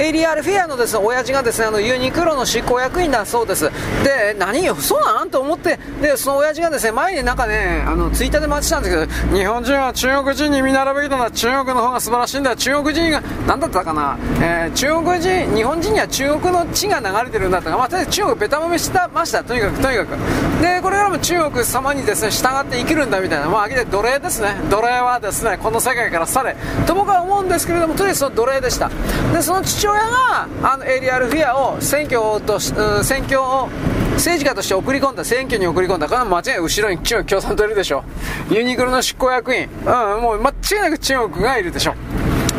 [0.03, 3.71] エリアルフィアのですね、親父がですね、あの、ユニクロの執行役員だそうです。
[4.03, 20.17] で、何よ、そうなんと思って、で、その親父がですね、前になんかね、あの、ツイッターで待ちたんですけど、日本人は中国人に見習うべきだな、中国の方が素晴らしいんだ、中国人が、なんだったかな、えー、中国人、日本人には中国の血が流れてるんだったか、まあ、とりあえず中国ベタ褒めしてました、とにかく、とにかく。
[20.63, 24.57] で、これからも中国様にですね、従って生きるんだみたいな、まあ、奴隷ですね。
[24.71, 26.57] 奴隷はですねこの世界から去れ。
[26.87, 28.91] と僕は思うんですけれどもとりあえずその奴隷でした。
[29.33, 33.69] でその父親があのエリアルフィアを選挙と、選挙を
[34.15, 35.25] 政治家として送り込んだ。
[35.25, 36.07] 選挙に送り込んだ。
[36.07, 36.61] これは間違い。
[36.61, 38.03] 後ろに中国共産党いるでしょ。
[38.51, 41.95] ユニクロの執行役員、うん、もう間違いなく中国がいるでしょ。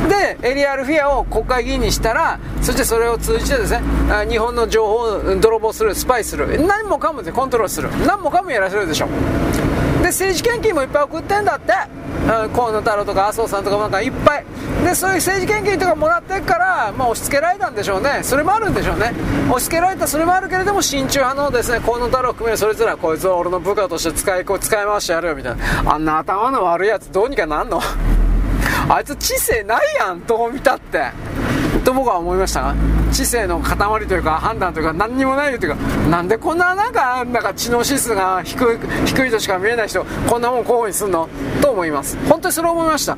[0.08, 3.82] で、エリアルフィアを国会議員にしたら、そしてそれを通じてですね、
[4.30, 9.08] 日本の情報を泥棒する、スパイする、何もかもでコントロールする、何もかもやらせるでしょ。
[10.02, 11.74] で政治献金もいっぱい送ってんだって、
[12.54, 14.46] 河野太郎とか麻生さんとかなんかいっぱい。
[14.84, 18.20] でそういう政治献金とかもらってから、まあ、押し付けられたんでしょうね。
[18.22, 19.12] それもあるんでしょうね。
[19.50, 25.94] 押し付けられたそれもあるけれども親中派のですね河野太郎含めるそれぞれこいつを俺の部下として使いこ使い回してやるよみたいな。
[25.94, 27.82] あんな頭の悪いやつどうにかなんの？
[28.90, 31.12] あいつ知性ないやんどう見たって。
[31.84, 32.76] と僕は思いましたが。
[33.12, 33.78] 知性の塊
[34.08, 35.78] というか判断というか何にもないというか。
[36.10, 41.28] なんでこんななんかなんか知能指数が低い低いとしか見えない人こんなもん候補にすんの？
[41.62, 42.18] と思います。
[42.28, 43.18] 本当にそれを思いました。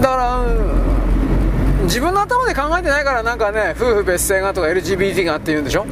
[0.00, 5.86] だから自分の頭で考えてないからなんかね夫婦別姓がとか LGBT がって言うんでしょ？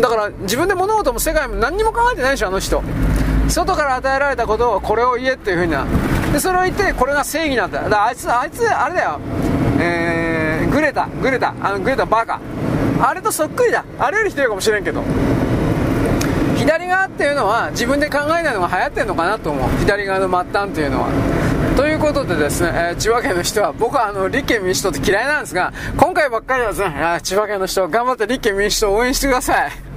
[0.00, 2.82] だから自分で物事も世界も何にも考えてないでしょあの人。
[3.48, 5.86] 外から与えられたことをこれを言えっていうふうな。
[6.32, 7.82] でそれを言ってこれが正義なんだ。
[7.82, 9.20] だからあいつあいつあれだよ。
[9.78, 11.54] えー、グレタグレタ。
[11.60, 12.40] あのグレタバカ。
[13.00, 13.84] あれとそっくりだ。
[13.98, 15.02] あれよりひどいかもしれんけど。
[16.56, 19.68] 左側っていうのは自分で考えないのが流行ってんのかなと思う。
[19.80, 21.54] 左側の末端っていうのは。
[21.76, 29.93] ということでですね、えー、千葉県の人は、僕はあの、立憲民主党って嫌いなんですが、今回ばっかりはですね、千葉県の人、頑張って立憲民主党を応援してください。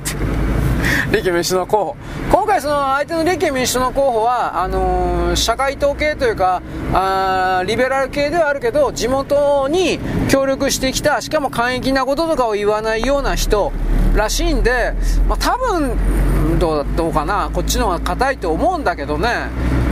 [1.12, 1.96] 立憲民主党の候補。
[2.32, 6.62] 今回その相手の立憲民主党の候補は、あのー、社会党系というか、
[6.94, 10.00] あリベラル系ではあるけど、地元に
[10.30, 13.72] 協力してきた、しかも簡易なこととかを言わないような人
[14.16, 14.94] らしいんで、
[15.30, 19.30] まあ、多分、どうどうかな、こっちの方が硬いと思うんだけどね。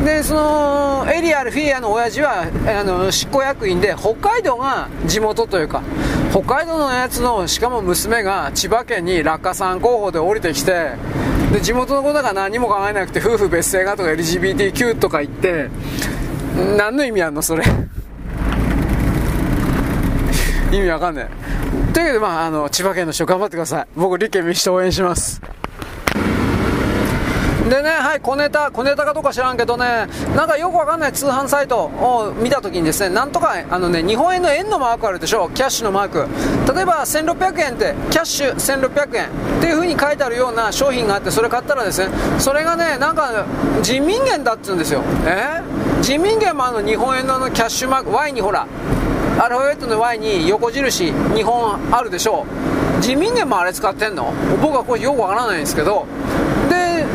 [0.03, 5.81] で、その、エリアルフィアの親父は、あの、執行役員で、北海道が地元というか、
[6.35, 10.91] 北海道のやつの、しかも娘が千葉県に落下山候補で降りてきて、
[11.53, 15.69] で、地元のことが何も考えなくて、夫婦別姓がとか LGBTQ とか言って、
[16.77, 17.63] 何の意味あんのそれ。
[20.73, 21.29] 意味わかんない。
[21.93, 23.87] というわけで、まあ、あの、千葉県の人頑張ってください。
[23.95, 25.41] 僕、立憲民主党応援します。
[27.69, 36.27] でね、はい、小ネタ、小ネタかどうか知らんけどね、なんかよくわかんない通販サイトを見たときにですね、なんとか、あのね、日本円の円のマークあるでしょ、キャッシュのマーク。
[36.73, 39.27] 例えば1600円って、キャッシュ1600円っ
[39.61, 43.45] ていう風に書いてあるような商品があって、それ買ったらですね、それがね、なんか
[43.81, 45.01] 人民元だっつうんですよ。
[45.25, 45.61] え？
[46.01, 48.67] 人民元もあの日本円ののキャッシュマーク、Y にほら、
[49.39, 52.45] アルファベットの Y に横印、日本あるでしょ
[52.99, 53.01] う。
[53.01, 54.31] 人民元もあれ使ってんの？
[54.61, 56.05] 僕はこれよくわからないんですけど、
[56.69, 57.05] で、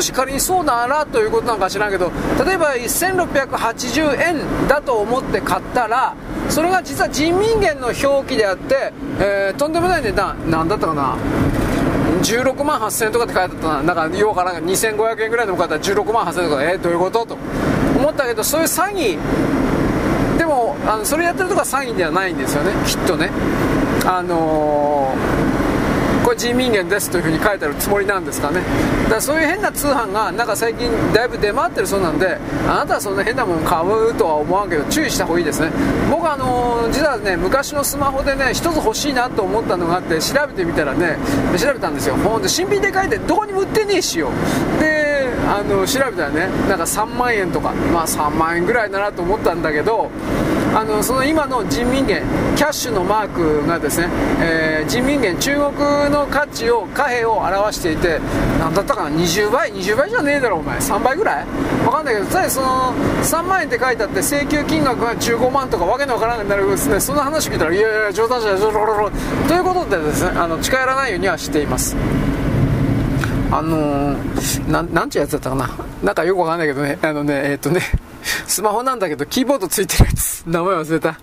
[0.00, 2.10] もし仮にそうならということなんか知らんけど
[2.42, 6.16] 例えば1680円だと思って買ったら
[6.48, 10.50] それが実は人民元の表記であって、えー、とんでもない値段。
[10.50, 11.18] 何だったかな
[12.22, 17.26] ？16万8000円とかって書いてあったな、なんか、ようから2500円ぐらいでも買ったら16万8000円とか、えー、どういうこと？
[17.26, 17.36] と。
[17.98, 23.30] 思ったけど、そういう詐欺、でも、あのそれやってるとこは詐欺ではないんですよね、きっとね。
[24.06, 25.39] あのー
[26.30, 28.60] 個人民元ですというふうに書いてあるつもりなんですかね。
[29.04, 35.72] だからそういう変な通販がなんか最近だいぶ出回ってるそうなんであなたはそんな変なもの買うとは思わんけど注意した方がいいですね。
[36.08, 41.16] 僕あの実はね昔のスマホでね一つ欲しいなと思ったのがあって調べてみたらね
[41.58, 42.14] 調べたんですよ。
[42.14, 44.30] ほんと新品で書いてどこにも売ってねえしよ。
[44.78, 45.09] で
[45.48, 50.10] あの調べたらねなんか3万円とかまあ3万円ぐらいだなと思ったんだけど
[50.72, 52.22] あのその今の人民元
[52.54, 54.08] キャッシュのマークがですね、
[54.40, 55.72] えー、人民元中国
[56.10, 58.20] の価値を貨幣を表していて
[58.60, 60.78] 何だったかな20倍20倍じゃねえだろお前。
[60.78, 61.46] 3倍ぐらい？
[61.84, 67.00] 分かんないけどただその3万円って書いてあって請求金額が15万とかわけのわからなくなるですね。
[67.00, 68.68] その話聞いたらいやいや冗談じゃないと
[69.54, 71.96] いうことでですねあの近寄らないようにはしています。
[73.52, 75.70] あのー、ななんちゅうやつだったかな
[76.02, 77.80] なんかよくわかんないけどねあのねえー、っとね
[78.46, 80.42] スマホなんだけど、キーボードついてるやつ。
[80.46, 81.18] 名前忘れた。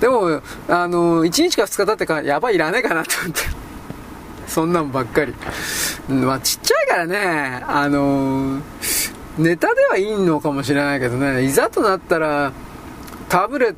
[0.00, 3.40] でも、あの、1日か2日経ってから、やばい、いらねえかなと思って。
[4.46, 5.34] そんなんばっかり。
[6.08, 8.60] まあ、ちっちゃいからね、あの、
[9.38, 12.52] ネタではいいのかもしれないけどね、いざとなったら、
[13.28, 13.74] タブレッ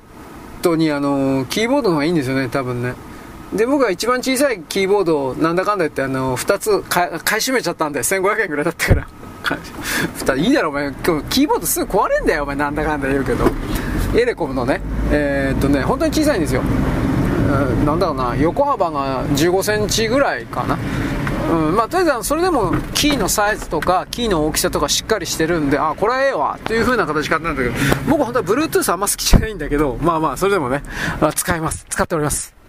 [0.62, 2.94] トにあの、キーボードの方がいいんですよね、多分ね。
[3.54, 9.06] で、僕は一番小さいキーボードをなんだかんだ言ってあの、2つ買い占めちゃったんで、1500円ぐらいだったから。
[10.36, 10.92] いいだろお前。
[11.04, 13.44] 今日キーボードすぐ壊れんだよお前なんだかんだ言うけど。
[14.14, 14.80] エレコムのね。
[15.10, 20.78] えー、っとね本当に小さいんですよ、うん、なんだろうな横幅が1 5センチぐらいかな。
[21.50, 27.74] うんまあ、とりあえずそれでもキーのサイズとかキーの大きさとかしっかりしてるんであこれはええわという風な形買ったんだけど。
[28.08, 30.82] 僕本当は Bluetooth あんま好きじゃないんだけどまあまあそれでもね、
[31.20, 31.84] あ、使います。
[31.88, 32.61] 使っております。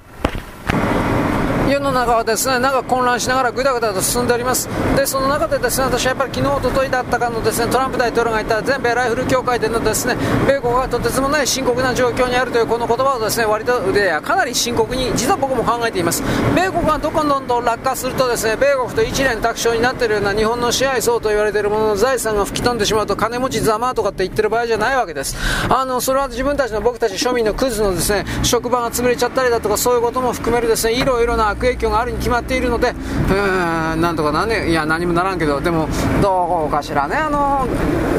[1.70, 4.68] 世の中はですねなんか混乱しながらぐだぐだと進んでおります。
[4.95, 10.16] でその中でですね私はやっぱり昨日おとといだったかのですねトランプ大統領が言った全米ライフル協会でのですね
[10.47, 16.22] 米国がとてつもない深刻な状況にあるというこの言葉をですね割とでかなり深刻に実は僕も考えています。
[16.55, 25.36] 米国がどこどんどん落下するとですね米国と一連卓勝になっているような日本の支配層と言われているものの財産が吹き飛んでしまうと金持ちざまとかって言ってる場合じゃないわけです。
[25.70, 35.88] あのそれは自分たちの僕たち庶民のクズのですね職場が潰れちゃったりだとかそういうことも含めるですねいろいろな悪影響があるに決まっているので、うーん、なんとかなんね、いや、何もならんけど、でも、
[36.22, 37.68] どうかしらね、あの、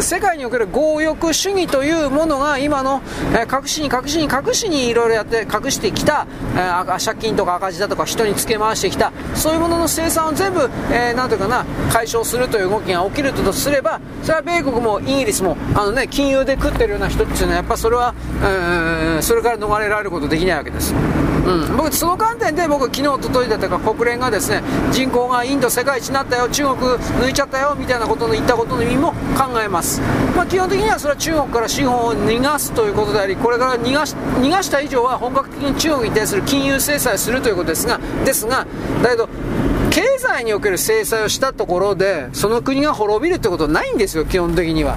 [0.01, 6.27] 世界における強欲主義というものが、今の、えー、隠しに隠しに隠しにいろいろやって、隠してきた、
[6.57, 20.95] えー、借金とか赤字だとか、人につけ回してきた、そういうものの生産を全部、えー、なんというかな、解消するという動きが起きるとすれば、それは米国もイギリスも、あのね、金融で食ってるような人っていうのは、やっぱそれは、えー、それから逃れられることできないわけです。
[21.45, 24.63] うん、僕、その観点で僕、昨日、とといだったか、国連がですね
[24.93, 30.01] 人口がインド世界一になったよ中国抜いちゃったよみたいなことの言ったことの意味も考えます、
[30.37, 38.67] まあ、基本的にはそれは中国から資本を逃がすということでありこれから逃がし逃がした以上は本格的に中国に対する金融制裁をするということですがですが
[39.03, 39.29] だけど
[39.91, 44.97] 経済における制裁をしたところでその国が滅びるってことはないんですよ基本的には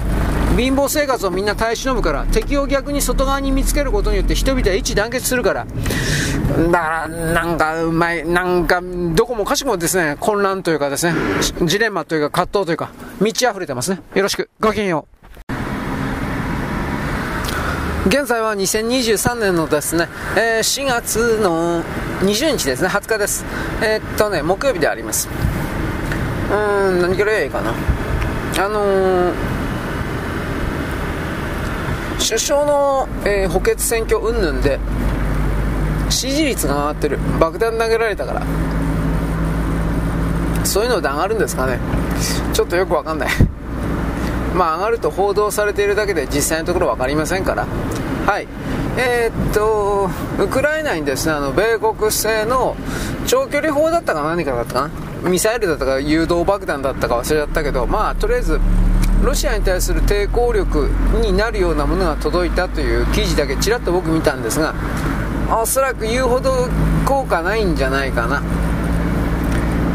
[0.56, 8.80] 貧乏生活をみんな耐え忍ぶから敵を逆に外側に見つけることによって人々は一致団結するからだからなんかうまいなんか
[9.14, 11.14] どこもかしこもですね混乱というかですね
[11.64, 12.90] ジレンマというか葛藤というか
[13.20, 15.18] 満ち溢れてますねよろしくごきげんよう
[18.08, 21.82] 現在は2023年のですね、えー、4月の
[22.20, 23.44] 20日ですね、20日です。
[23.82, 25.28] えー、っとね、木曜日であります。
[25.28, 27.70] うーん、何からやいいかな。
[27.70, 29.32] あのー、
[32.18, 34.78] 首相の、えー、補欠選挙云々で、
[36.10, 37.18] 支持率が上がってる。
[37.38, 38.42] 爆弾投げられたから。
[40.64, 41.78] そういうので上がるんですかね。
[42.52, 43.28] ちょっとよくわかんない。
[44.54, 47.66] まあ上がると報道されているだけで実際のところ分かりませんから。
[48.26, 48.48] はい。
[48.96, 50.10] えー、っと、
[50.42, 52.76] ウクライナにですね、あの、米国製の
[53.26, 54.90] 長距離砲だったか何かだったか
[55.22, 55.30] な？
[55.30, 58.60] ミサイルだったか誘導爆弾だったか忘れちゃったけど、まあ、とりあえず、
[59.22, 60.90] ロシアに対する抵抗力
[61.20, 64.74] になるようなものが届いたという記事だけちらっと僕見たんですが、
[65.50, 66.68] おそらく言うほど
[67.06, 68.42] 効果ないんじゃないかな。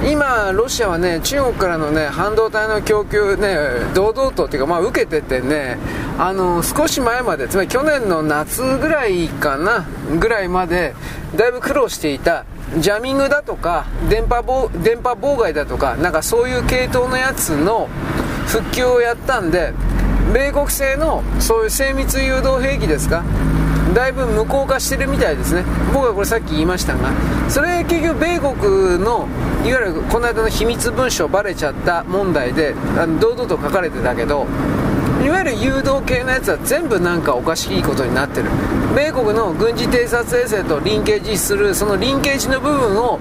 [0.05, 3.57] 今、ロシアはね、中国からのね、半導体の供給ね、
[3.93, 5.77] 堂々とっていうか、まあ受けててね、
[6.19, 9.85] あの、少し前まで、つまり去年の夏ぐらいかな、
[10.19, 10.93] ぐらいまで、
[11.37, 12.43] だいぶ苦労していた、
[12.77, 17.87] ジャミングだとか、電波電波妨害だとか、なんかそういう系統のやつの
[18.47, 19.73] 復旧をやったんで、
[20.33, 23.23] 米国製のそういう精密誘導兵器ですか
[23.93, 25.63] だいぶ無効化してるみたいですね。
[25.93, 27.11] 僕はこれさっき言いましたが
[27.49, 29.27] それ結局米国の
[29.63, 34.47] いわゆるこの間の秘密文書バレちゃった問題であの堂々と書かれてたけど
[35.23, 38.49] いわゆる誘導系のやつは全部なんかおかしいことになってる。
[38.95, 43.19] 米国の軍事偵察衛星とリンケージするそのリンケージの部分を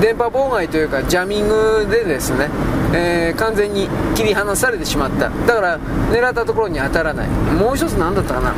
[0.00, 2.50] 電波妨害というかジャミングでですね、
[2.92, 5.30] えー、完全に切り離されてしまった。
[5.30, 5.78] だから
[6.10, 7.28] 狙ったところに当たらない。
[7.28, 8.54] もう一つ何だったかな。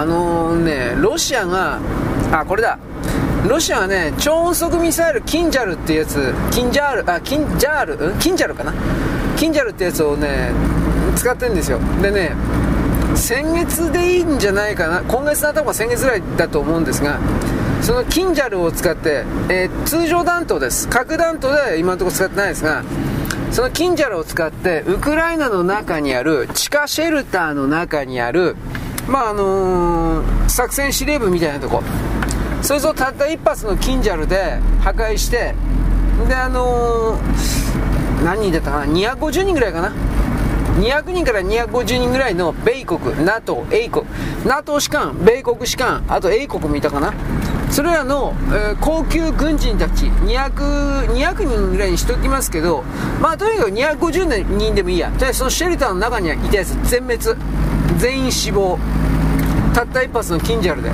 [0.00, 1.78] あのー、ね、ロシアが、
[2.30, 2.78] あ、これだ。
[3.48, 8.72] ロシアはね、超音速ミサイル、キンジャルっていうやつ、キンジャール、あ、キンジャール、キンジャルかな？
[9.38, 10.50] キンジャルってやつをね、
[11.16, 11.78] 使ってるんですよ。
[12.02, 12.32] でね、
[13.14, 17.18] 先月でいいんじゃないかな、今月の頭先月ぐらいだと思うんですが、
[17.80, 20.88] そのキンジャルを使って、えー、通常弾頭です。
[20.88, 22.82] 核弾頭で今のところ使ってないですが、
[23.52, 28.56] そのキンジャルを使って、ウクライナの中にある、地下シェルターの中にある、
[29.08, 31.82] まああのー、作戦司令部みたいなとこ
[32.60, 35.54] そいつをたった一発のキンジャルで破壊して
[36.28, 37.67] であのー、
[38.24, 39.92] 何人だったかな250人ぐらいかな
[40.78, 44.06] 200人から250人ぐらいの米国、NATO、英国、
[44.44, 47.12] NATO 士官、米国士官、あと英国もいたかな。
[47.70, 52.84] それらの、えー、高級軍人たち200、200人ぐらいにしておきますけど、
[53.20, 55.10] まあとにかく250人でもいいや。
[55.10, 57.18] とりあえずそのシェルターの中にはいたやつ全滅。
[57.98, 58.78] 全員死亡
[59.74, 60.90] たった一発のキンジャルで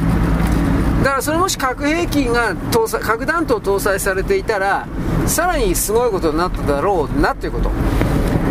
[1.05, 4.89] だからそれもし核兵器が搭載核弾頭搭載されていたら
[5.27, 7.71] さらにすごいことになっただろうなということ。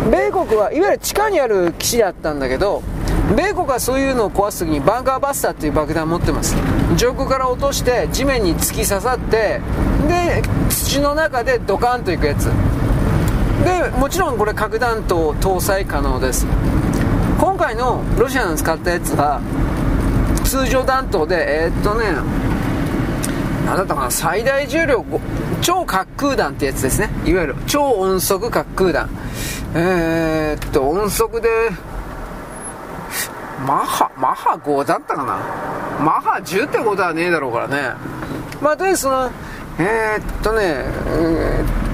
[0.08, 2.82] 米国はいわゆる地下にある基地だったんだけど
[3.34, 6.54] 米国はそういうのを壊す時にバンカーバスターっていう爆弾を持ってます。
[6.96, 9.60] 上空から落として地面に突き刺さって
[10.06, 12.44] で土の中でドカンといくやつ。
[13.64, 16.46] でもちろんこれ核弾頭搭載可能です。
[17.40, 19.40] 今回のロシアの使ったやつは
[20.44, 22.04] 通常弾頭でえー、っとね
[23.66, 25.04] 何だったかな最大重量
[25.62, 27.08] 超滑空弾ってやつですね。
[27.24, 29.08] いわゆる超音速滑空弾。
[29.74, 31.48] えー、っと音速で
[33.66, 35.38] マッハマッハ5だったかな。
[36.04, 37.94] マッハ10ってことはねえだろうからね。
[38.60, 39.30] まあとりあえずその
[39.78, 40.84] えー、っとね、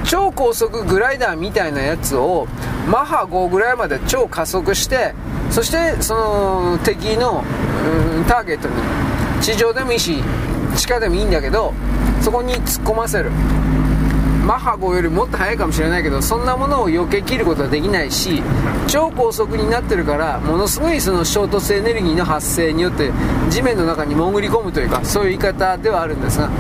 [0.05, 2.47] 超高速グライダーみたいなやつを
[2.91, 5.15] マッハ5ぐらいまで超加速して
[5.51, 7.45] そしてその敵の、
[8.17, 8.75] うん、ターゲットに
[9.43, 10.23] 地上でもいいし
[10.77, 11.73] 地下でもいいんだけど
[12.21, 13.31] そこに突っ込ませる。
[14.51, 18.43] マッハ5よりもっと速いかもしれないけどそんなものを避けきることはできないし
[18.89, 23.13] 超高速になってるからものすごいその衝突エネルギーの発生によって
[23.49, 26.51] 地面の中に潜り込むというかそういう言い方ではあるんですが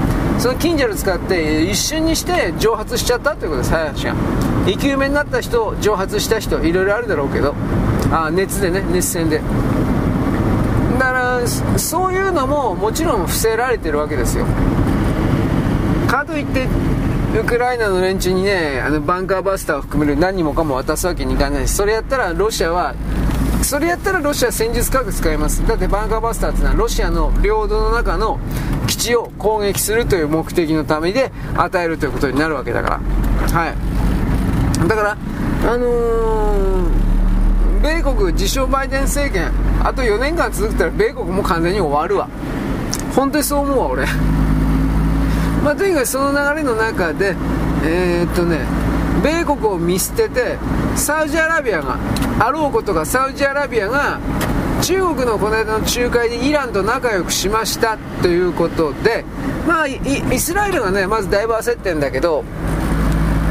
[0.40, 4.14] そのキンジャル使って一瞬にして蒸発しちゃったということです林が。
[4.64, 7.54] 生き埋めになった人蒸発した人いろいろあるだろうけど。
[8.10, 9.38] あ熱でね熱戦で。
[10.98, 11.46] だから
[11.78, 14.46] そういうのももちろん伏せられてるわけですよ。
[16.08, 16.66] かといって
[17.38, 21.68] ウクライナの連中にねあのバンカーバスターを含める何もかも渡すわけにいかない。
[21.68, 22.94] しそれやったらロシアは
[23.62, 25.66] それやったらロシア戦術核使います。
[25.66, 28.38] だってバンカーバスターっていうのはロシアの領土の中の
[28.86, 33.58] 基地を攻撃するという目的のためで与えるということになるわけだから。
[33.58, 34.88] はい。
[34.88, 35.16] だから
[35.72, 36.60] あのー
[38.02, 39.50] 国自称バイデン政権
[39.82, 42.28] あと4年間続くたら米国も完全に終わるわ。
[43.14, 44.06] 本当にそう思うわ俺。
[45.64, 47.34] まあとにかくその流れの中で
[47.84, 48.60] えー、っとね
[49.22, 50.58] 米国を見捨てて
[50.96, 51.98] サウジアラビアが
[52.38, 54.18] あろうことがサウジアラビアが
[54.82, 59.24] 中国のこの間の仲介でイランと仲良くしましたということで、
[59.66, 59.98] まあ、イ
[60.38, 62.44] スラエルがねまずだいぶ焦ってんだけど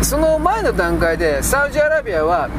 [0.01, 2.49] その前の段階でサウジアラビアは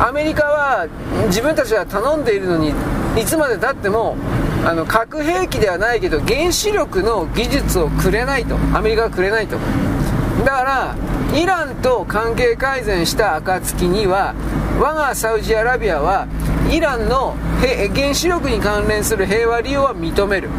[0.00, 0.88] アメリカは
[1.26, 2.72] 自分たちが頼んでいるのに
[3.20, 4.16] いつまでたっても
[4.64, 9.58] あの核兵器ではないけど原子力の技術をくれないとアメリカはくれないと。
[10.44, 10.96] だから
[11.38, 14.34] イランと関係改善した暁には
[14.78, 16.28] 我がサウジアラビアは
[16.70, 17.34] イランの
[17.94, 20.50] 原子力に関連する平和利用は認める。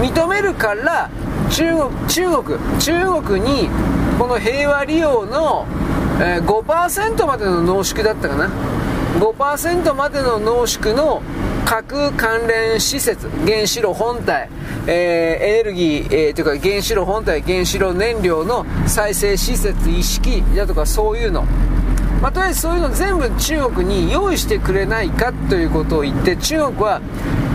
[0.00, 1.10] 認めるから
[1.50, 3.68] 中国中国中国に
[4.18, 5.66] この平和利用の、
[6.18, 8.50] 5%までの濃縮だったかな
[9.18, 11.22] ？5%までの濃縮の
[11.70, 14.48] 核関連施設原子炉本体、
[14.88, 21.44] えー、エネルギー、えー、というか原子炉本体原子炉燃料の再生施設意識だとかそういうの。
[22.20, 27.00] まあ、とりあえずそういうの全部中国に用意してくれないかということを言って中国は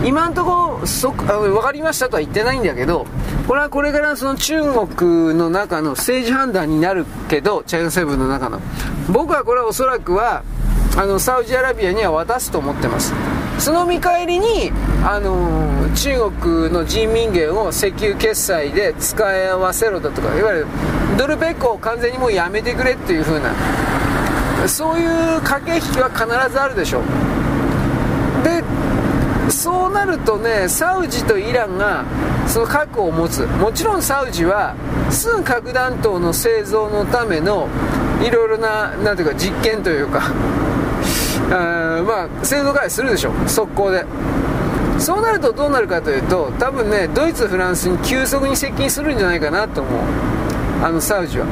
[0.02, 3.06] 今のところそあ分かりましたとは言ってないんだけど
[3.46, 8.60] これはこれからその中国の中の政治判断になるけどチャイナセブンの中の。
[9.12, 10.42] 僕はこれはおそらくは
[10.96, 13.12] あのサウジアラビアには渡すと思ってます。
[13.58, 14.70] その見返りに、
[15.04, 20.66] あのー、中国の人民元を石油決済で使い合わせろだとかいわゆる
[21.16, 23.52] ドルペックを完全にもうやめてくれっていう風な
[24.68, 27.00] そういう駆け引きは必ずあるでしょ。
[27.00, 27.02] う
[28.44, 28.62] で
[29.50, 32.04] そうなるとねサウジとイランが
[32.46, 33.46] その核を持つ。
[33.46, 34.74] もちろんサウジは
[35.10, 37.68] すぐ核弾頭の製造のための
[38.22, 40.32] いろいろななんていうか実験というか
[41.50, 43.32] あまあ製造開発するでしょ。
[43.46, 44.04] 速攻で。
[44.98, 50.00] そうなるとどうなるかというと多分ねドイツフランスに急速に接近するんじゃないかなと思う。
[50.82, 51.46] あのサウジは。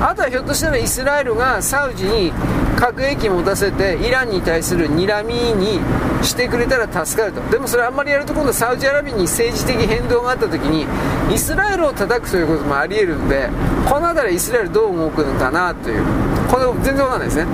[0.00, 2.32] あとはひょっとしたらイスラエルがサウジに
[2.76, 5.80] 核兵器持たせてイランに対する睨みに
[6.22, 7.40] してくれたら助かると。
[7.50, 10.86] でもそれあんまりやると今度サウジアラビアに政治的変動があった時に
[11.34, 13.50] イスラエルを叩くということもありえるんで
[13.88, 16.02] この辺りイスラエルどう動くのかなという
[16.48, 17.46] これ全然わかんないですね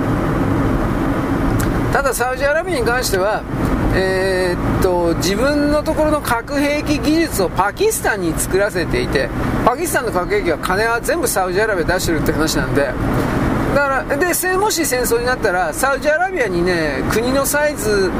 [1.95, 3.41] ただサウジアラビアに関しては
[3.95, 9.29] えー、っと自分のところの核兵器技術をパキスタンに作らせていて
[9.63, 12.81] パキスタンの核兵器は金は全部サウジアラビア出してるって話なんで。
[12.87, 12.93] だ
[13.81, 18.11] からでもし戦争になったらサウジアラビアにね国のサイズ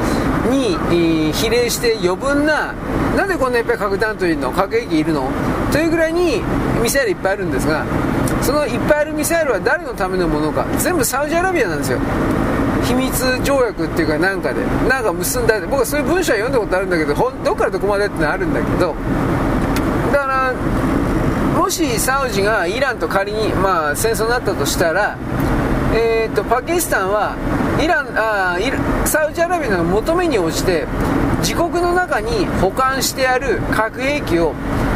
[0.50, 2.72] に、比例して余分な
[3.18, 4.52] なんでこんないっぱい核弾頭いるの？
[4.54, 5.30] 核兵器いるの？
[5.74, 6.42] というぐらいに
[6.82, 7.86] ミサイルいっぱいあるんですが
[8.42, 10.66] そのいっぱいあるミサイルは誰のためのものか？
[10.80, 12.00] 全部サウジアラビアなんですよ。
[12.86, 18.96] 秘密条約っていうかなんかでなんか結んだ僕はそういう文章は読んだことあるんだけどどっからどこまでってのはあるんだけど
[20.12, 20.54] だから
[21.60, 25.18] もしサウジがイランと仮に、まあ、戦争になったとしたら、
[25.96, 27.36] えーと、パキスタンは
[27.82, 28.58] イランあ
[29.08, 30.86] サウジアラビアの求めに応じて
[31.40, 34.54] 自国の中に保管してある核兵器を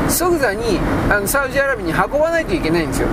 [0.09, 0.79] 即座に
[1.09, 3.07] あのサウジアラビアに運ばないといけないんですよ。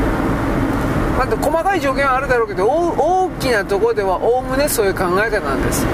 [1.18, 5.86] また細かい条件はあるだろうけど大きなところではおおむねそういう考え方なんです。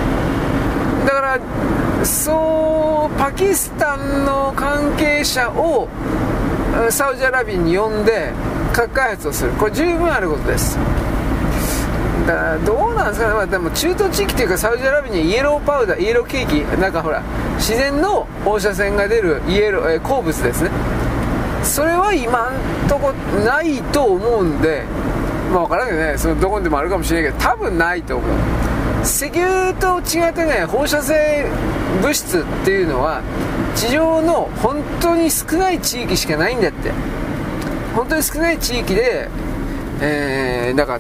[1.06, 5.88] だからそうパキスタンの関係者を
[6.90, 8.32] サウジアラビアに呼んで
[8.72, 9.52] 核開発をする。
[9.52, 10.78] これ十分あることです。
[12.26, 17.20] だからどうなんですかね、まあ、でも中東地域というかサウジアラビアにイエローパウダーイエローケーキなんかほら
[17.57, 20.70] 自然の放射線が出るイエロー、えー、鉱物ですね。
[21.64, 23.12] それは今んとこ
[23.44, 24.84] ないと思うんで
[25.53, 26.14] まあ分からんけどね。
[26.16, 28.30] そのどこにでもあるかもしれないけど多分ないと思う。
[29.03, 31.46] 石油と違ってね放射性
[32.00, 33.20] 物質っていうのは
[33.74, 36.91] 地上の本当に少ない地域しかないんだって。
[37.95, 39.29] 本当に少ない地域で
[40.00, 40.99] えー、だか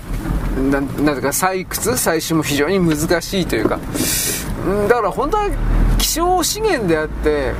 [0.56, 3.78] らななんていうか採掘採取も非常に難しいというか。
[4.88, 5.50] だから本当は
[5.98, 7.52] 希少資源であって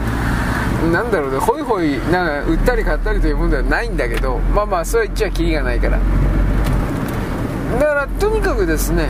[0.92, 5.98] なんだろうねホイホイなんか売ったり買ったりというものではないんだけどまあまあそれは言っちゃきりがないから。
[7.78, 9.08] だからとにかくですね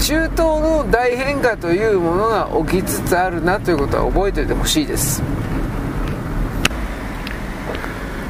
[0.00, 5.22] 中東の大変化というものが起きつつあるなということは覚えておいてほしいです。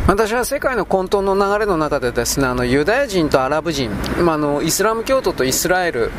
[0.06, 3.90] 私は世界の混沌の流れの中でですねあのユダヤ人とアラブ人、
[4.22, 6.12] まあ、あのイスラム教徒とイスラエル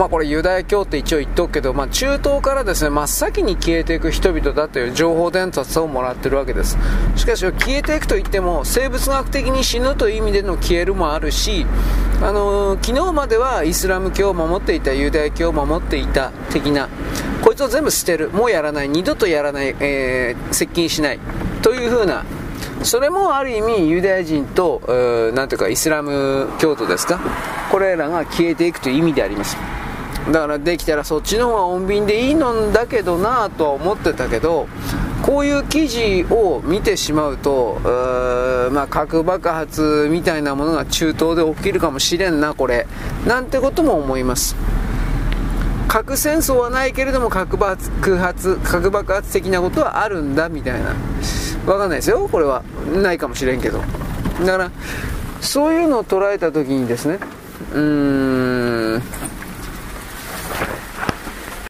[0.00, 6.78] まあこれユダヤ教って一応言っとくけど、まあ中東からですね、真っ先に消えていく人々だという情報伝達をもらってるわけです。
[7.16, 11.66] しかし消えていくと言っても、生物学的に死ぬという意味での消えるもあるし、
[12.22, 16.88] あのー、昨日まではイスラム教を守っていた、ユダヤ教を守っていた的な、
[17.44, 21.18] こいつを全部捨てる、もうやらない、二度とやらない、えー、接近しない、
[21.60, 22.24] というふうな、
[22.84, 27.20] それもある意味ユダヤ人と、えー、ていうかイスラム教徒ですか？
[27.70, 29.58] これらが消えていくという意味であります。
[30.26, 34.68] だからできたらそっちの方が穏便でいいのだけどなとは思ってたけど
[35.22, 42.86] こういう記事を見てしまうと、うまあ、核爆発みたいなものが中東で起きるかもしれんな、これ。
[43.26, 44.56] なんてことも思います。
[45.88, 50.94] 核戦争はないけれども核爆発、核爆発的なことはあるんだ、みたいな。
[51.66, 52.62] わかんないですよ、これは。
[52.94, 53.82] ないかもしれんけど。
[54.40, 54.70] だから、
[55.40, 57.18] そういうのを捉えた時にですね、
[57.72, 59.02] うーん、